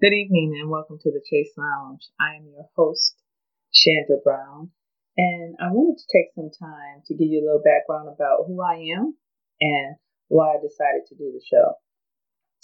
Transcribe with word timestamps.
Good 0.00 0.16
evening 0.16 0.56
and 0.56 0.72
welcome 0.72 0.96
to 0.96 1.12
the 1.12 1.20
Chaise 1.20 1.52
Lounge. 1.60 2.08
I 2.16 2.40
am 2.40 2.48
your 2.48 2.64
host, 2.72 3.20
Chandra 3.68 4.16
Brown, 4.24 4.72
and 5.20 5.60
I 5.60 5.68
wanted 5.76 6.00
to 6.00 6.08
take 6.08 6.32
some 6.32 6.48
time 6.48 7.04
to 7.04 7.12
give 7.12 7.28
you 7.28 7.44
a 7.44 7.44
little 7.44 7.60
background 7.60 8.08
about 8.08 8.48
who 8.48 8.64
I 8.64 8.80
am 8.96 9.12
and 9.60 10.00
why 10.32 10.56
I 10.56 10.64
decided 10.64 11.04
to 11.04 11.20
do 11.20 11.28
the 11.36 11.44
show. 11.44 11.76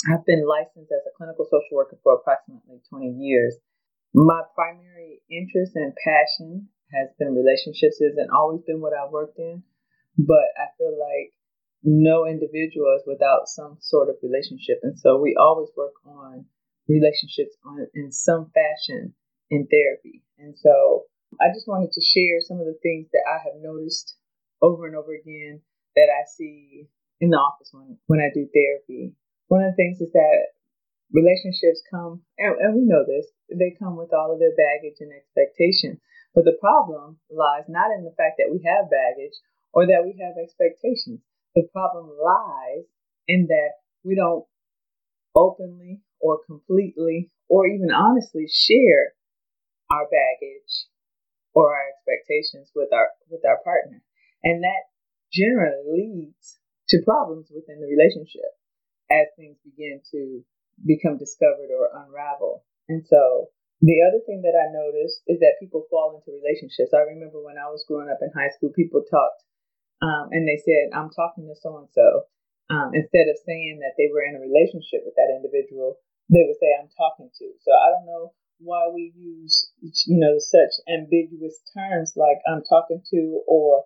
I've 0.09 0.25
been 0.25 0.49
licensed 0.49 0.89
as 0.89 1.05
a 1.05 1.13
clinical 1.13 1.45
social 1.45 1.77
worker 1.77 2.01
for 2.01 2.17
approximately 2.17 2.81
20 2.89 3.21
years. 3.21 3.61
My 4.17 4.41
primary 4.57 5.21
interest 5.29 5.77
and 5.77 5.93
passion 5.93 6.73
has 6.97 7.13
been 7.21 7.37
relationships, 7.37 8.01
hasn't 8.01 8.33
always 8.33 8.65
been 8.65 8.81
what 8.81 8.97
I've 8.97 9.13
worked 9.13 9.37
in, 9.37 9.61
but 10.17 10.57
I 10.57 10.73
feel 10.81 10.97
like 10.97 11.37
no 11.85 12.25
individual 12.25 12.97
is 12.97 13.05
without 13.05 13.45
some 13.53 13.77
sort 13.85 14.09
of 14.09 14.17
relationship, 14.25 14.81
and 14.81 14.97
so 14.97 15.21
we 15.21 15.37
always 15.37 15.69
work 15.77 16.01
on 16.09 16.49
relationships 16.89 17.57
on, 17.65 17.87
in 17.95 18.13
some 18.13 18.51
fashion 18.55 19.15
in 19.51 19.67
therapy. 19.67 20.23
And 20.39 20.57
so 20.57 21.05
I 21.41 21.53
just 21.55 21.69
wanted 21.69 21.93
to 21.93 22.01
share 22.01 22.41
some 22.41 22.59
of 22.61 22.67
the 22.67 22.79
things 22.83 23.09
that 23.13 23.25
I 23.27 23.39
have 23.45 23.63
noticed 23.63 24.17
over 24.63 24.87
and 24.87 24.97
over 24.97 25.15
again 25.15 25.61
that 25.95 26.09
I 26.11 26.25
see 26.29 26.89
in 27.21 27.31
the 27.31 27.37
office 27.37 27.71
when, 27.73 27.99
when 28.07 28.21
I 28.21 28.31
do 28.33 28.49
therapy. 28.53 29.15
One 29.49 29.63
of 29.63 29.73
the 29.73 29.77
things 29.77 30.01
is 30.01 30.13
that 30.13 30.57
relationships 31.13 31.83
come, 31.91 32.23
and, 32.39 32.57
and 32.61 32.75
we 32.75 32.83
know 32.83 33.05
this, 33.07 33.27
they 33.51 33.77
come 33.79 33.97
with 33.97 34.13
all 34.13 34.33
of 34.33 34.39
their 34.39 34.55
baggage 34.57 34.99
and 35.01 35.13
expectations. 35.13 36.01
But 36.35 36.45
the 36.45 36.59
problem 36.61 37.19
lies 37.31 37.65
not 37.69 37.95
in 37.97 38.05
the 38.05 38.15
fact 38.17 38.37
that 38.39 38.53
we 38.53 38.61
have 38.67 38.91
baggage 38.91 39.37
or 39.73 39.87
that 39.87 40.05
we 40.05 40.19
have 40.21 40.37
expectations. 40.37 41.21
The 41.55 41.69
problem 41.73 42.11
lies 42.13 42.85
in 43.29 43.47
that 43.49 43.81
we 44.05 44.15
don't 44.15 44.45
openly 45.35 46.01
or 46.27 46.43
completely 46.43 47.31
or 47.47 47.67
even 47.67 47.95
honestly 47.95 48.51
share 48.51 49.15
our 49.95 50.11
baggage 50.11 50.91
or 51.55 51.71
our 51.71 51.87
expectations 51.95 52.75
with 52.75 52.91
our 52.91 53.15
with 53.31 53.47
our 53.47 53.63
partner. 53.63 54.03
And 54.43 54.67
that 54.67 54.91
generally 55.31 55.87
leads 55.87 56.59
to 56.91 57.07
problems 57.07 57.47
within 57.55 57.79
the 57.79 57.87
relationship 57.87 58.51
as 59.11 59.31
things 59.39 59.59
begin 59.63 60.03
to 60.11 60.43
become 60.83 61.17
discovered 61.17 61.71
or 61.71 61.95
unravel. 61.95 62.67
And 62.91 63.07
so 63.07 63.55
the 63.79 64.03
other 64.03 64.19
thing 64.27 64.43
that 64.43 64.57
i 64.59 64.73
noticed 64.73 65.23
is 65.31 65.39
that 65.39 65.61
people 65.61 65.87
fall 65.91 66.19
into 66.19 66.35
relationships. 66.35 66.91
I 66.91 67.07
remember 67.07 67.39
when 67.39 67.61
i 67.61 67.71
was 67.71 67.87
growing 67.87 68.11
up 68.11 68.19
in 68.25 68.35
high 68.35 68.51
school 68.51 68.75
people 68.75 69.05
talked 69.07 69.47
um, 70.03 70.33
and 70.35 70.49
they 70.49 70.59
said 70.59 70.97
i'm 70.97 71.13
talking 71.13 71.47
to 71.47 71.55
so 71.55 71.77
and 71.79 71.89
so 71.93 72.27
instead 72.95 73.31
of 73.31 73.39
saying 73.47 73.79
that 73.83 73.95
they 73.95 74.11
were 74.11 74.25
in 74.27 74.35
a 74.35 74.43
relationship 74.43 75.07
with 75.07 75.15
that 75.15 75.31
individual, 75.31 75.99
they 76.29 76.43
would 76.47 76.59
say, 76.61 76.71
I'm 76.79 76.91
talking 76.97 77.31
to. 77.31 77.47
So 77.63 77.71
I 77.73 77.91
don't 77.91 78.07
know 78.07 78.33
why 78.59 78.89
we 78.93 79.13
use, 79.17 79.71
you 79.81 80.19
know, 80.19 80.39
such 80.39 80.73
ambiguous 80.89 81.61
terms 81.77 82.15
like 82.17 82.39
I'm 82.49 82.63
talking 82.69 83.03
to, 83.11 83.43
or 83.47 83.85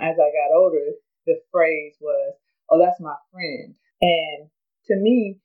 as 0.00 0.16
I 0.16 0.28
got 0.30 0.54
older, 0.54 0.96
the 1.26 1.40
phrase 1.50 1.96
was, 2.00 2.34
oh, 2.70 2.78
that's 2.78 3.00
my 3.00 3.16
friend. 3.32 3.74
And 4.00 4.48
to 4.86 4.96
me, 4.96 5.38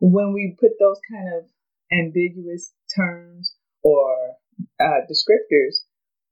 when 0.00 0.32
we 0.32 0.56
put 0.58 0.72
those 0.80 0.98
kind 1.10 1.28
of 1.34 1.44
ambiguous 1.92 2.72
terms 2.94 3.54
or 3.82 4.36
uh, 4.80 5.00
descriptors 5.10 5.84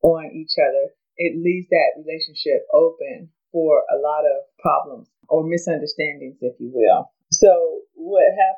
on 0.02 0.30
each 0.34 0.52
other, 0.58 0.94
it 1.16 1.36
leaves 1.36 1.68
that 1.70 2.00
relationship 2.02 2.66
open 2.72 3.28
for 3.52 3.82
a 3.90 4.00
lot 4.00 4.24
of 4.24 4.44
problems 4.58 5.08
or 5.28 5.44
misunderstandings, 5.44 6.38
if 6.40 6.54
you 6.58 6.70
will. 6.72 7.10
So 7.30 7.79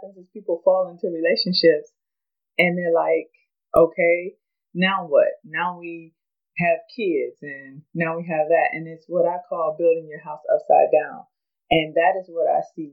happens 0.03 0.19
is 0.19 0.31
people 0.33 0.61
fall 0.65 0.89
into 0.91 1.15
relationships 1.15 1.93
and 2.59 2.77
they're 2.77 2.95
like, 2.95 3.31
okay, 3.77 4.35
now 4.75 5.07
what? 5.07 5.29
Now 5.45 5.79
we 5.79 6.15
have 6.59 6.79
kids 6.95 7.39
and 7.43 7.83
now 7.95 8.17
we 8.17 8.27
have 8.29 8.49
that. 8.49 8.73
And 8.73 8.87
it's 8.89 9.07
what 9.09 9.27
I 9.27 9.39
call 9.49 9.77
building 9.79 10.09
your 10.09 10.21
house 10.21 10.43
upside 10.53 10.91
down. 10.93 11.25
And 11.71 11.95
that 11.95 12.21
is 12.21 12.29
what 12.29 12.51
I 12.51 12.61
see 12.77 12.93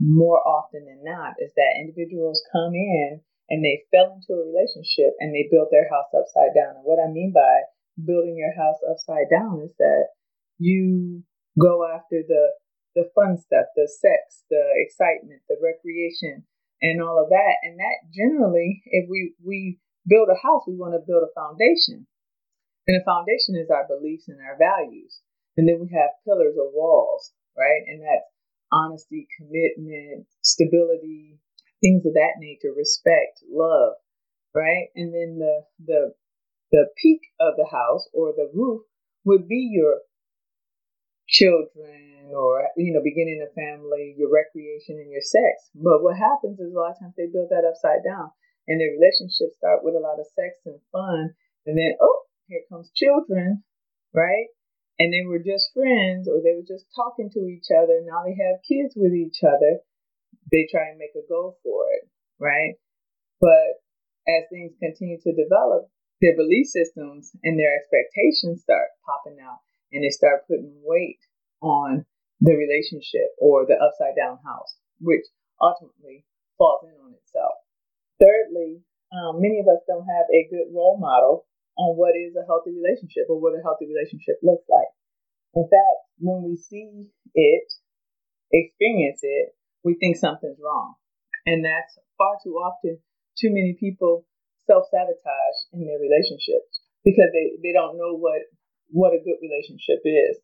more 0.00 0.40
often 0.46 0.84
than 0.84 1.04
not 1.04 1.34
is 1.38 1.52
that 1.56 1.80
individuals 1.80 2.42
come 2.52 2.74
in 2.74 3.20
and 3.48 3.64
they 3.64 3.84
fell 3.90 4.12
into 4.12 4.34
a 4.34 4.46
relationship 4.46 5.14
and 5.20 5.32
they 5.32 5.48
built 5.50 5.68
their 5.70 5.88
house 5.88 6.10
upside 6.12 6.54
down. 6.54 6.76
And 6.76 6.84
what 6.84 6.98
I 6.98 7.10
mean 7.10 7.32
by 7.34 7.68
building 7.96 8.36
your 8.36 8.52
house 8.56 8.80
upside 8.88 9.30
down 9.30 9.62
is 9.64 9.72
that 9.78 10.12
you 10.58 11.22
go 11.60 11.84
after 11.84 12.24
the 12.26 12.52
the 12.94 13.08
fun 13.14 13.36
stuff, 13.38 13.66
the 13.76 13.88
sex, 13.88 14.44
the 14.50 14.62
excitement, 14.84 15.42
the 15.48 15.56
recreation, 15.62 16.44
and 16.80 17.02
all 17.02 17.22
of 17.22 17.30
that. 17.30 17.54
And 17.62 17.78
that 17.78 18.12
generally, 18.12 18.82
if 18.86 19.08
we 19.08 19.34
we 19.44 19.78
build 20.06 20.28
a 20.28 20.38
house, 20.38 20.64
we 20.66 20.76
want 20.76 20.94
to 20.94 21.06
build 21.06 21.24
a 21.24 21.32
foundation, 21.34 22.06
and 22.86 22.94
the 22.98 23.04
foundation 23.04 23.56
is 23.56 23.70
our 23.70 23.86
beliefs 23.86 24.28
and 24.28 24.40
our 24.40 24.58
values. 24.58 25.20
And 25.56 25.68
then 25.68 25.80
we 25.80 25.88
have 25.92 26.16
pillars 26.24 26.56
or 26.56 26.72
walls, 26.72 27.32
right? 27.56 27.84
And 27.86 28.00
that's 28.00 28.28
honesty, 28.72 29.28
commitment, 29.36 30.26
stability, 30.40 31.38
things 31.80 32.06
of 32.06 32.14
that 32.14 32.40
nature, 32.40 32.72
respect, 32.74 33.44
love, 33.50 33.94
right? 34.54 34.88
And 34.96 35.12
then 35.12 35.38
the 35.38 35.62
the 35.84 36.14
the 36.70 36.86
peak 37.00 37.20
of 37.38 37.54
the 37.56 37.68
house 37.70 38.08
or 38.14 38.32
the 38.32 38.50
roof 38.54 38.82
would 39.24 39.46
be 39.46 39.68
your 39.70 40.00
children 41.32 42.30
or 42.36 42.68
you 42.76 42.92
know 42.92 43.00
beginning 43.02 43.40
a 43.40 43.50
family 43.56 44.14
your 44.16 44.28
recreation 44.28 45.00
and 45.00 45.10
your 45.10 45.24
sex. 45.24 45.72
But 45.74 46.04
what 46.04 46.20
happens 46.20 46.60
is 46.60 46.72
a 46.72 46.76
lot 46.76 46.92
of 46.92 47.00
times 47.00 47.16
they 47.16 47.32
build 47.32 47.48
that 47.50 47.66
upside 47.66 48.04
down 48.04 48.30
and 48.68 48.78
their 48.78 48.94
relationships 48.94 49.56
start 49.56 49.80
with 49.82 49.96
a 49.96 50.04
lot 50.04 50.20
of 50.20 50.28
sex 50.36 50.60
and 50.68 50.78
fun. 50.92 51.34
And 51.66 51.74
then 51.74 51.96
oh 52.00 52.28
here 52.46 52.62
comes 52.68 52.92
children 52.94 53.64
right? 54.14 54.52
And 55.00 55.08
they 55.08 55.24
were 55.24 55.40
just 55.40 55.72
friends 55.72 56.28
or 56.28 56.44
they 56.44 56.52
were 56.52 56.68
just 56.68 56.84
talking 56.94 57.32
to 57.32 57.48
each 57.48 57.72
other. 57.72 58.04
Now 58.04 58.28
they 58.28 58.36
have 58.36 58.62
kids 58.68 58.92
with 58.94 59.16
each 59.16 59.40
other. 59.40 59.80
They 60.52 60.68
try 60.68 60.92
and 60.92 61.00
make 61.00 61.16
a 61.16 61.24
go 61.26 61.56
for 61.64 61.88
it 61.96 62.12
right? 62.42 62.74
But 63.40 63.78
as 64.26 64.50
things 64.50 64.74
continue 64.82 65.18
to 65.22 65.32
develop 65.32 65.86
their 66.20 66.34
belief 66.34 66.66
systems 66.66 67.30
and 67.42 67.58
their 67.58 67.74
expectations 67.78 68.62
start 68.62 68.90
popping 69.06 69.38
out 69.38 69.62
and 69.92 70.02
they 70.02 70.10
start 70.10 70.48
putting 70.48 70.72
weight 70.84 71.20
on 71.60 72.04
the 72.40 72.54
relationship 72.56 73.30
or 73.38 73.66
the 73.66 73.78
upside 73.78 74.16
down 74.16 74.38
house, 74.44 74.74
which 74.98 75.24
ultimately 75.60 76.24
falls 76.58 76.82
in 76.82 76.96
on 76.98 77.14
itself. 77.14 77.62
Thirdly, 78.18 78.82
um, 79.12 79.38
many 79.38 79.60
of 79.60 79.68
us 79.68 79.84
don't 79.86 80.08
have 80.08 80.26
a 80.32 80.48
good 80.50 80.72
role 80.74 80.98
model 80.98 81.46
on 81.76 81.96
what 81.96 82.16
is 82.16 82.34
a 82.34 82.46
healthy 82.46 82.72
relationship 82.74 83.28
or 83.28 83.38
what 83.40 83.54
a 83.54 83.62
healthy 83.62 83.86
relationship 83.86 84.40
looks 84.42 84.66
like. 84.68 84.90
In 85.54 85.64
fact, 85.68 85.98
when 86.18 86.42
we 86.42 86.56
see 86.56 87.08
it, 87.34 87.68
experience 88.52 89.20
it, 89.22 89.54
we 89.84 89.94
think 89.94 90.16
something's 90.16 90.58
wrong. 90.62 90.94
And 91.46 91.64
that's 91.64 91.98
far 92.16 92.38
too 92.42 92.56
often, 92.56 92.98
too 93.38 93.50
many 93.50 93.76
people 93.78 94.24
self 94.66 94.86
sabotage 94.90 95.58
in 95.72 95.84
their 95.84 95.98
relationships 95.98 96.80
because 97.04 97.30
they, 97.34 97.58
they 97.62 97.72
don't 97.74 97.98
know 97.98 98.14
what 98.14 98.46
what 98.92 99.16
a 99.16 99.24
good 99.24 99.40
relationship 99.40 100.04
is. 100.04 100.38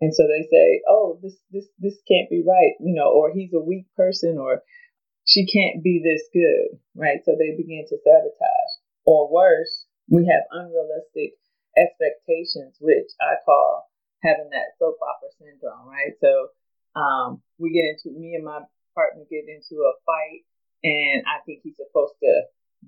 And 0.00 0.12
so 0.12 0.28
they 0.28 0.46
say, 0.46 0.82
"Oh, 0.88 1.18
this 1.22 1.36
this 1.50 1.66
this 1.78 1.98
can't 2.06 2.28
be 2.28 2.44
right," 2.46 2.76
you 2.80 2.94
know, 2.94 3.10
or 3.10 3.32
he's 3.32 3.52
a 3.54 3.60
weak 3.60 3.86
person, 3.96 4.38
or 4.38 4.62
she 5.24 5.46
can't 5.48 5.82
be 5.82 6.04
this 6.04 6.28
good, 6.32 6.78
right? 6.94 7.24
So 7.24 7.32
they 7.32 7.56
begin 7.56 7.84
to 7.88 7.96
sabotage. 7.96 8.72
Or 9.06 9.30
worse, 9.30 9.86
we 10.08 10.26
have 10.26 10.44
unrealistic 10.50 11.36
expectations, 11.76 12.76
which 12.80 13.10
I 13.20 13.36
call 13.44 13.88
having 14.22 14.50
that 14.50 14.76
soap 14.78 14.96
opera 15.00 15.28
syndrome, 15.38 15.88
right? 15.88 16.12
So 16.20 16.48
um, 16.96 17.42
we 17.58 17.72
get 17.72 17.84
into 17.84 18.18
me 18.18 18.34
and 18.34 18.44
my 18.44 18.60
partner 18.94 19.24
get 19.28 19.48
into 19.48 19.82
a 19.82 19.92
fight, 20.06 20.44
and 20.82 21.24
I 21.26 21.40
think 21.44 21.60
he's 21.62 21.76
supposed 21.76 22.14
to 22.22 22.32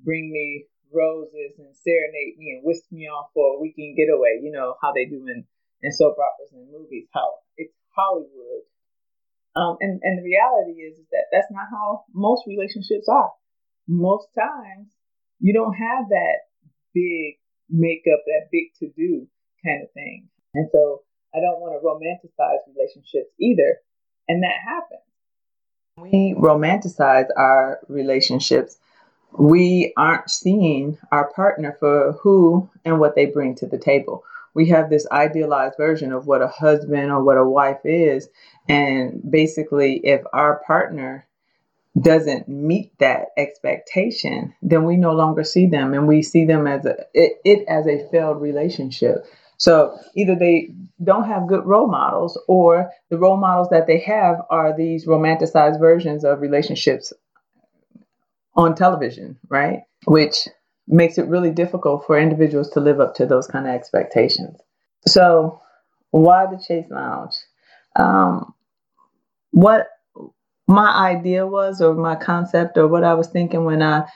bring 0.04 0.30
me 0.32 0.66
roses 0.92 1.58
and 1.58 1.74
serenade 1.74 2.38
me 2.38 2.56
and 2.56 2.64
whisk 2.64 2.84
me 2.90 3.06
off 3.06 3.30
for 3.34 3.56
a 3.56 3.60
weekend 3.60 3.96
getaway. 3.96 4.40
You 4.42 4.52
know 4.52 4.74
how 4.82 4.92
they 4.92 5.04
do 5.04 5.26
in, 5.26 5.44
in 5.82 5.92
soap 5.92 6.16
operas 6.18 6.52
and 6.52 6.70
movies. 6.70 7.08
How 7.12 7.42
it's 7.56 7.74
Hollywood. 7.94 8.64
Um, 9.56 9.76
and 9.80 10.00
and 10.02 10.18
the 10.18 10.26
reality 10.26 10.82
is, 10.84 10.98
is 10.98 11.06
that 11.12 11.32
that's 11.32 11.50
not 11.50 11.66
how 11.70 12.04
most 12.12 12.44
relationships 12.46 13.08
are. 13.08 13.32
Most 13.88 14.28
times, 14.36 14.92
you 15.40 15.54
don't 15.54 15.74
have 15.74 16.08
that 16.10 16.50
big 16.92 17.38
makeup, 17.70 18.20
that 18.26 18.48
big 18.52 18.74
to 18.80 18.88
do 18.96 19.26
kind 19.64 19.82
of 19.82 19.90
thing. 19.92 20.28
And 20.54 20.68
so 20.72 21.02
I 21.34 21.38
don't 21.40 21.60
want 21.60 21.74
to 21.74 21.84
romanticize 21.84 22.58
relationships 22.74 23.30
either. 23.40 23.78
And 24.28 24.42
that 24.42 24.58
happens. 24.64 25.00
We 25.98 26.34
romanticize 26.36 27.28
our 27.36 27.80
relationships 27.88 28.76
we 29.32 29.92
aren't 29.96 30.30
seeing 30.30 30.98
our 31.12 31.30
partner 31.32 31.76
for 31.78 32.12
who 32.22 32.70
and 32.84 32.98
what 33.00 33.14
they 33.14 33.26
bring 33.26 33.54
to 33.56 33.66
the 33.66 33.78
table. 33.78 34.24
We 34.54 34.68
have 34.68 34.88
this 34.88 35.06
idealized 35.10 35.76
version 35.76 36.12
of 36.12 36.26
what 36.26 36.40
a 36.40 36.48
husband 36.48 37.10
or 37.10 37.22
what 37.22 37.36
a 37.36 37.44
wife 37.44 37.80
is. 37.84 38.28
And 38.68 39.20
basically, 39.30 39.98
if 39.98 40.22
our 40.32 40.62
partner 40.66 41.26
doesn't 42.00 42.48
meet 42.48 42.98
that 42.98 43.28
expectation, 43.36 44.54
then 44.62 44.84
we 44.84 44.96
no 44.96 45.12
longer 45.12 45.44
see 45.44 45.66
them 45.66 45.94
and 45.94 46.08
we 46.08 46.22
see 46.22 46.44
them 46.44 46.66
as 46.66 46.84
a 46.84 46.96
it, 47.14 47.34
it 47.44 47.64
as 47.68 47.86
a 47.86 48.08
failed 48.10 48.40
relationship. 48.40 49.26
So 49.58 49.98
either 50.14 50.34
they 50.34 50.72
don't 51.02 51.26
have 51.26 51.46
good 51.46 51.64
role 51.64 51.88
models 51.88 52.38
or 52.48 52.90
the 53.10 53.18
role 53.18 53.38
models 53.38 53.68
that 53.70 53.86
they 53.86 54.00
have 54.00 54.36
are 54.50 54.76
these 54.76 55.06
romanticized 55.06 55.78
versions 55.78 56.24
of 56.24 56.40
relationships 56.40 57.12
on 58.56 58.74
television, 58.74 59.38
right? 59.48 59.80
Which 60.06 60.48
makes 60.88 61.18
it 61.18 61.26
really 61.26 61.50
difficult 61.50 62.06
for 62.06 62.18
individuals 62.18 62.70
to 62.70 62.80
live 62.80 63.00
up 63.00 63.14
to 63.16 63.26
those 63.26 63.46
kind 63.46 63.66
of 63.66 63.74
expectations. 63.74 64.58
So, 65.06 65.60
why 66.10 66.46
the 66.46 66.62
Chaise 66.62 66.90
Lounge? 66.90 67.34
Um, 67.96 68.54
what 69.50 69.88
my 70.68 70.90
idea 70.90 71.46
was, 71.46 71.80
or 71.80 71.94
my 71.94 72.16
concept, 72.16 72.76
or 72.78 72.88
what 72.88 73.04
I 73.04 73.14
was 73.14 73.28
thinking 73.28 73.64
when 73.64 73.82
I 73.82 74.06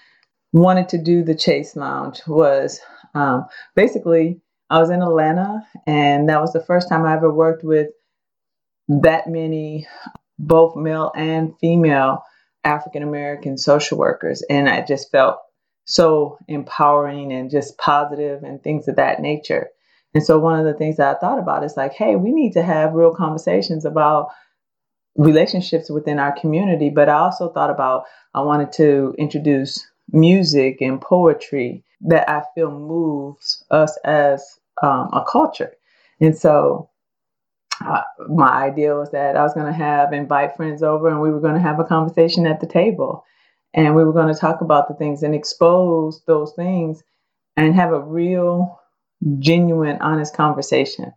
wanted 0.53 0.89
to 0.91 0.99
do 0.99 1.23
the 1.23 1.39
Chaise 1.39 1.77
Lounge 1.77 2.21
was 2.27 2.81
um, 3.15 3.47
basically 3.75 4.41
I 4.69 4.79
was 4.79 4.91
in 4.91 5.03
Atlanta, 5.03 5.63
and 5.87 6.29
that 6.29 6.41
was 6.41 6.53
the 6.53 6.65
first 6.65 6.89
time 6.89 7.05
I 7.05 7.15
ever 7.15 7.33
worked 7.33 7.65
with 7.65 7.89
that 8.89 9.29
many, 9.29 9.87
both 10.39 10.77
male 10.77 11.13
and 11.15 11.53
female 11.61 12.23
African 12.65 13.03
American 13.03 13.57
social 13.59 13.99
workers, 13.99 14.43
and 14.49 14.69
I 14.69 14.83
just 14.83 15.11
felt 15.11 15.39
so 15.85 16.39
empowering 16.47 17.33
and 17.33 17.51
just 17.51 17.79
positive 17.79 18.43
and 18.43 18.63
things 18.63 18.87
of 18.89 18.97
that 18.97 19.21
nature. 19.21 19.69
And 20.15 20.25
so 20.25 20.39
one 20.39 20.59
of 20.59 20.65
the 20.65 20.75
things 20.75 20.97
that 20.97 21.17
I 21.17 21.19
thought 21.19 21.39
about 21.39 21.65
is 21.65 21.77
like, 21.77 21.93
hey, 21.93 22.17
we 22.17 22.33
need 22.33 22.53
to 22.53 22.63
have 22.63 22.95
real 22.95 23.15
conversations 23.15 23.85
about 23.85 24.29
relationships 25.17 25.91
within 25.91 26.19
our 26.19 26.33
community. 26.33 26.91
But 26.91 27.09
I 27.09 27.19
also 27.19 27.53
thought 27.53 27.71
about 27.71 28.05
I 28.35 28.41
wanted 28.41 28.73
to 28.73 29.15
introduce 29.19 29.87
music 30.13 30.81
and 30.81 31.01
poetry 31.01 31.85
that 32.03 32.29
I 32.29 32.43
feel 32.55 32.71
moves 32.71 33.65
us 33.71 33.97
as 34.05 34.45
um, 34.83 35.11
a 35.13 35.25
culture. 35.31 35.73
And 36.21 36.37
so 36.37 36.90
uh, 37.85 38.03
my 38.29 38.51
idea 38.51 38.95
was 38.95 39.11
that 39.13 39.37
I 39.37 39.43
was 39.43 39.55
going 39.55 39.67
to 39.67 39.73
have 39.73 40.13
invite 40.13 40.57
friends 40.57 40.83
over 40.83 41.09
and 41.09 41.21
we 41.21 41.31
were 41.31 41.41
going 41.41 41.55
to 41.55 41.61
have 41.61 41.81
a 41.81 41.85
conversation 41.85 42.47
at 42.47 42.61
the 42.61 42.67
table. 42.67 43.25
And 43.73 43.95
we 43.95 44.05
were 44.05 44.13
going 44.13 44.33
to 44.33 44.39
talk 44.39 44.61
about 44.61 44.89
the 44.89 44.95
things 44.95 45.23
and 45.23 45.35
expose 45.35 46.23
those 46.27 46.53
things 46.55 47.03
and 47.57 47.75
have 47.75 47.93
a 47.93 48.01
real 48.01 48.81
genuine 49.39 49.99
honest 50.01 50.35
conversation 50.35 51.13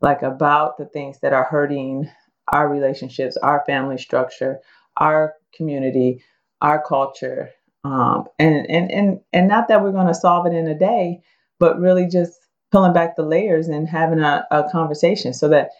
like 0.00 0.22
about 0.22 0.78
the 0.78 0.86
things 0.86 1.18
that 1.20 1.32
are 1.32 1.44
hurting 1.44 2.08
our 2.52 2.68
relationships 2.68 3.36
our 3.36 3.64
family 3.66 3.98
structure 3.98 4.58
our 4.96 5.34
community 5.54 6.22
our 6.62 6.82
culture 6.82 7.50
um, 7.84 8.24
and 8.38 8.68
and 8.70 8.90
and 8.90 9.20
and 9.32 9.48
not 9.48 9.68
that 9.68 9.82
we're 9.82 9.92
going 9.92 10.06
to 10.06 10.14
solve 10.14 10.46
it 10.46 10.54
in 10.54 10.68
a 10.68 10.78
day 10.78 11.20
but 11.58 11.80
really 11.80 12.06
just 12.06 12.32
pulling 12.70 12.92
back 12.92 13.16
the 13.16 13.22
layers 13.22 13.66
and 13.68 13.88
having 13.88 14.20
a, 14.20 14.46
a 14.50 14.68
conversation 14.70 15.32
so 15.32 15.48
that 15.48 15.70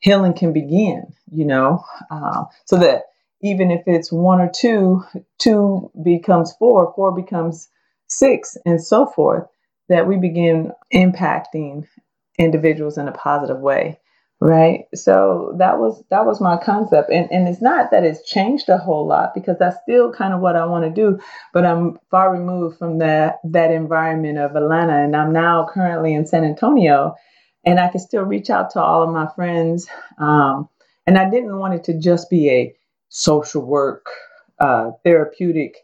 healing 0.00 0.34
can 0.34 0.52
begin 0.52 1.06
you 1.30 1.44
know 1.44 1.84
uh, 2.10 2.44
so 2.66 2.76
that 2.78 3.02
even 3.42 3.70
if 3.70 3.82
it's 3.86 4.10
one 4.10 4.40
or 4.40 4.50
two, 4.54 5.02
two 5.38 5.90
becomes 6.02 6.52
four, 6.58 6.92
four 6.94 7.14
becomes 7.14 7.68
six, 8.08 8.56
and 8.64 8.82
so 8.82 9.06
forth, 9.06 9.46
that 9.88 10.08
we 10.08 10.16
begin 10.16 10.72
impacting 10.92 11.86
individuals 12.38 12.98
in 12.98 13.08
a 13.08 13.12
positive 13.12 13.60
way 13.60 13.98
right? 14.40 14.84
So 14.94 15.54
that 15.58 15.78
was 15.78 16.04
that 16.10 16.26
was 16.26 16.40
my 16.42 16.58
concept. 16.58 17.10
And 17.10 17.30
and 17.32 17.48
it's 17.48 17.62
not 17.62 17.90
that 17.90 18.04
it's 18.04 18.28
changed 18.28 18.68
a 18.68 18.76
whole 18.78 19.06
lot 19.06 19.32
because 19.34 19.56
that's 19.58 19.78
still 19.82 20.12
kind 20.12 20.34
of 20.34 20.40
what 20.40 20.56
i 20.56 20.66
want 20.66 20.84
to 20.84 20.90
do 20.90 21.18
but 21.54 21.64
i'm 21.64 21.98
far 22.10 22.32
removed 22.32 22.78
from 22.78 22.98
that 22.98 23.38
that 23.44 23.70
environment 23.70 24.38
of 24.38 24.56
atlanta 24.56 24.92
and 24.94 25.16
i'm 25.16 25.32
now 25.32 25.66
currently 25.72 26.14
in 26.14 26.26
san 26.26 26.44
antonio 26.44 27.14
and 27.66 27.78
i 27.78 27.88
can 27.88 28.00
still 28.00 28.22
reach 28.22 28.48
out 28.48 28.70
to 28.70 28.80
all 28.80 29.02
of 29.02 29.10
my 29.10 29.26
friends 29.34 29.86
um, 30.18 30.68
and 31.06 31.18
i 31.18 31.28
didn't 31.28 31.58
want 31.58 31.74
it 31.74 31.84
to 31.84 31.98
just 31.98 32.30
be 32.30 32.48
a 32.50 32.74
social 33.08 33.62
work, 33.62 34.06
uh, 34.58 34.90
therapeutic 35.04 35.78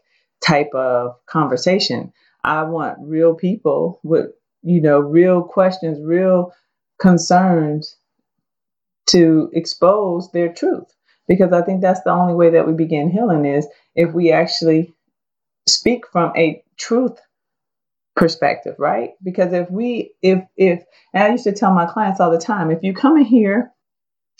type 0.45 0.69
of 0.73 1.15
conversation. 1.25 2.13
I 2.43 2.63
want 2.63 2.97
real 3.01 3.33
people 3.33 3.99
with, 4.03 4.27
you 4.61 4.81
know, 4.81 4.99
real 4.99 5.41
questions, 5.41 5.99
real 6.03 6.51
concerns 6.99 7.95
to 9.07 9.49
expose 9.53 10.31
their 10.31 10.51
truth. 10.53 10.85
Because 11.27 11.53
I 11.53 11.61
think 11.61 11.81
that's 11.81 12.03
the 12.03 12.11
only 12.11 12.33
way 12.33 12.51
that 12.51 12.67
we 12.67 12.73
begin 12.73 13.09
healing 13.09 13.45
is 13.45 13.65
if 13.95 14.13
we 14.13 14.31
actually 14.31 14.93
speak 15.67 16.05
from 16.11 16.33
a 16.35 16.61
truth 16.77 17.17
perspective, 18.15 18.75
right? 18.77 19.11
Because 19.23 19.53
if 19.53 19.69
we, 19.71 20.13
if, 20.21 20.43
if, 20.55 20.83
and 21.13 21.23
I 21.23 21.29
used 21.31 21.45
to 21.45 21.51
tell 21.51 21.73
my 21.73 21.85
clients 21.85 22.19
all 22.19 22.31
the 22.31 22.37
time, 22.37 22.71
if 22.71 22.83
you 22.83 22.93
come 22.93 23.17
in 23.17 23.25
here 23.25 23.71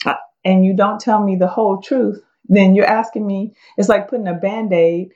uh, 0.06 0.14
and 0.44 0.64
you 0.64 0.74
don't 0.74 1.00
tell 1.00 1.22
me 1.22 1.36
the 1.36 1.48
whole 1.48 1.80
truth, 1.80 2.20
then 2.46 2.74
you're 2.74 2.86
asking 2.86 3.26
me, 3.26 3.54
it's 3.76 3.88
like 3.88 4.08
putting 4.08 4.28
a 4.28 4.34
band-aid 4.34 5.10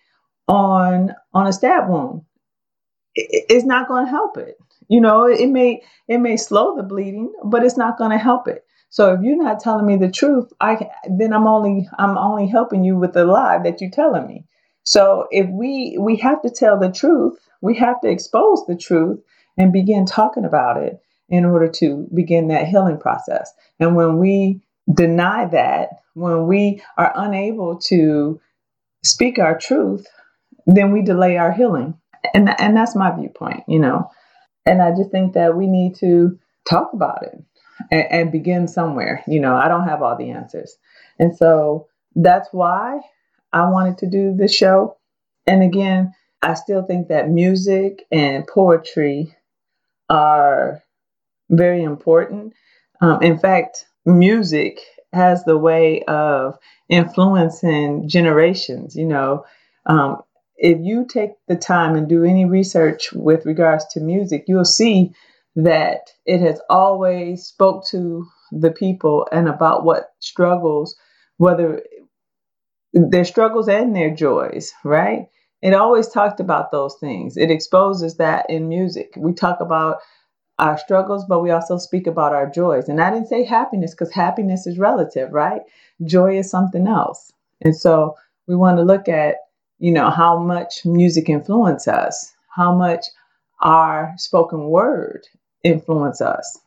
on 0.49 1.15
on 1.35 1.47
a 1.47 1.53
stab 1.53 1.89
wound. 1.89 2.23
It, 3.15 3.47
it's 3.51 3.67
not 3.67 3.87
going 3.89 4.07
to 4.07 4.11
help 4.11 4.39
it. 4.39 4.57
You 4.89 5.01
know, 5.01 5.27
it 5.27 5.49
may 5.49 5.83
it 6.09 6.19
may 6.19 6.37
slow 6.37 6.75
the 6.75 6.83
bleeding, 6.83 7.33
but 7.45 7.65
it's 7.65 7.77
not 7.77 7.99
going 7.99 8.11
to 8.11 8.19
help 8.19 8.49
it. 8.49 8.65
So 8.91 9.13
if 9.13 9.21
you're 9.23 9.43
not 9.43 9.61
telling 9.61 9.87
me 9.87 9.97
the 9.97 10.11
truth, 10.11 10.51
I 10.61 10.89
then 11.09 11.35
I'm 11.35 11.47
only 11.47 11.89
I'm 11.99 12.17
only 12.17 12.47
helping 12.49 12.85
you 12.85 12.97
with 12.97 13.13
the 13.13 13.27
lie 13.27 13.59
that 13.63 13.81
you're 13.81 13.91
telling 13.91 14.27
me. 14.27 14.47
So 14.85 15.27
if 15.31 15.49
we 15.51 15.99
we 16.01 16.17
have 16.17 16.41
to 16.43 16.51
tell 16.51 16.79
the 16.79 16.91
truth, 16.91 17.39
we 17.61 17.77
have 17.77 18.01
to 18.01 18.09
expose 18.09 18.65
the 18.67 18.77
truth 18.77 19.21
and 19.57 19.73
begin 19.73 20.07
talking 20.07 20.45
about 20.45 20.83
it 20.83 21.01
in 21.29 21.45
order 21.45 21.69
to 21.69 22.09
begin 22.15 22.49
that 22.49 22.69
healing 22.69 22.99
process. 22.99 23.53
And 23.79 23.97
when 23.97 24.19
we 24.19 24.61
deny 24.93 25.47
that, 25.47 25.91
when 26.15 26.47
we 26.47 26.83
are 26.97 27.13
unable 27.15 27.79
to 27.79 28.41
speak 29.03 29.39
our 29.39 29.59
truth, 29.59 30.07
then 30.67 30.93
we 30.93 31.03
delay 31.03 31.37
our 31.37 31.53
healing. 31.53 31.95
And 32.35 32.49
and 32.61 32.77
that's 32.77 32.97
my 32.97 33.15
viewpoint, 33.15 33.65
you 33.69 33.79
know. 33.79 34.11
And 34.67 34.83
I 34.83 34.91
just 34.91 35.11
think 35.11 35.35
that 35.35 35.57
we 35.57 35.67
need 35.67 35.97
to 35.97 36.39
talk 36.69 36.93
about 36.93 37.23
it 37.23 37.43
and, 37.91 38.07
and 38.11 38.33
begin 38.33 38.69
somewhere. 38.69 39.23
You 39.27 39.41
know, 39.41 39.55
I 39.55 39.69
don't 39.69 39.89
have 39.89 40.03
all 40.03 40.17
the 40.17 40.31
answers. 40.31 40.77
And 41.19 41.37
so 41.37 41.87
that's 42.15 42.49
why 42.53 43.01
I 43.53 43.69
wanted 43.71 43.99
to 43.99 44.11
do 44.11 44.35
this 44.37 44.55
show. 44.55 44.97
And 45.47 45.63
again, 45.63 46.13
I 46.43 46.55
still 46.55 46.83
think 46.83 47.09
that 47.09 47.31
music 47.31 48.07
and 48.13 48.47
poetry 48.47 49.35
are 50.11 50.83
very 51.51 51.83
important. 51.83 52.55
Um, 53.01 53.23
in 53.23 53.39
fact, 53.39 53.87
music 54.07 54.81
has 55.13 55.45
the 55.45 55.59
way 55.59 56.03
of 56.05 56.59
influencing 56.89 58.09
generations. 58.09 58.97
You 58.97 59.07
know, 59.07 59.45
um, 59.87 60.23
if 60.57 60.79
you 60.83 61.07
take 61.07 61.33
the 61.49 61.57
time 61.57 61.97
and 61.97 62.09
do 62.09 62.25
any 62.25 62.45
research 62.45 63.13
with 63.13 63.47
regards 63.47 63.87
to 63.93 64.01
music, 64.01 64.45
you'll 64.49 64.65
see 64.65 65.13
that 65.57 66.11
it 66.27 66.41
has 66.41 66.61
always 66.71 67.45
spoke 67.47 67.87
to 67.89 68.27
the 68.53 68.71
people 68.71 69.27
and 69.33 69.49
about 69.49 69.85
what 69.85 70.11
struggles, 70.21 70.97
whether 71.39 71.83
their 72.93 73.25
struggles 73.25 73.69
and 73.69 73.95
their 73.95 74.15
joys, 74.15 74.73
right? 74.85 75.29
It 75.63 75.75
always 75.75 76.09
talked 76.09 76.41
about 76.41 76.71
those 76.71 76.97
things. 77.01 77.37
It 77.37 77.51
exposes 77.51 78.17
that 78.17 78.49
in 78.49 78.69
music. 78.69 79.15
We 79.17 79.33
talk 79.33 79.61
about 79.61 79.99
our 80.59 80.79
struggles, 80.79 81.25
but 81.29 81.41
we 81.43 81.51
also 81.51 81.79
speak 81.79 82.07
about 82.07 82.33
our 82.33 82.49
joys. 82.49 82.89
And 82.89 83.01
I 83.01 83.11
didn't 83.11 83.29
say 83.29 83.45
happiness 83.45 83.93
because 83.93 84.13
happiness 84.13 84.67
is 84.67 84.79
relative, 84.79 85.33
right? 85.33 85.63
Joy 86.05 86.39
is 86.39 86.51
something 86.51 86.87
else. 86.89 87.33
And 87.63 87.77
so 87.77 88.17
we 88.47 88.57
want 88.57 88.79
to 88.79 88.85
look 88.85 89.09
at, 89.09 89.37
you 89.79 89.93
know, 89.93 90.11
how 90.11 90.39
much 90.39 90.85
music 90.85 91.29
influence 91.29 91.89
us, 91.89 92.35
how 92.49 92.75
much 92.75 93.07
our 93.63 94.15
spoken 94.17 94.65
word 94.67 95.27
influence 95.65 96.21
us, 96.21 96.61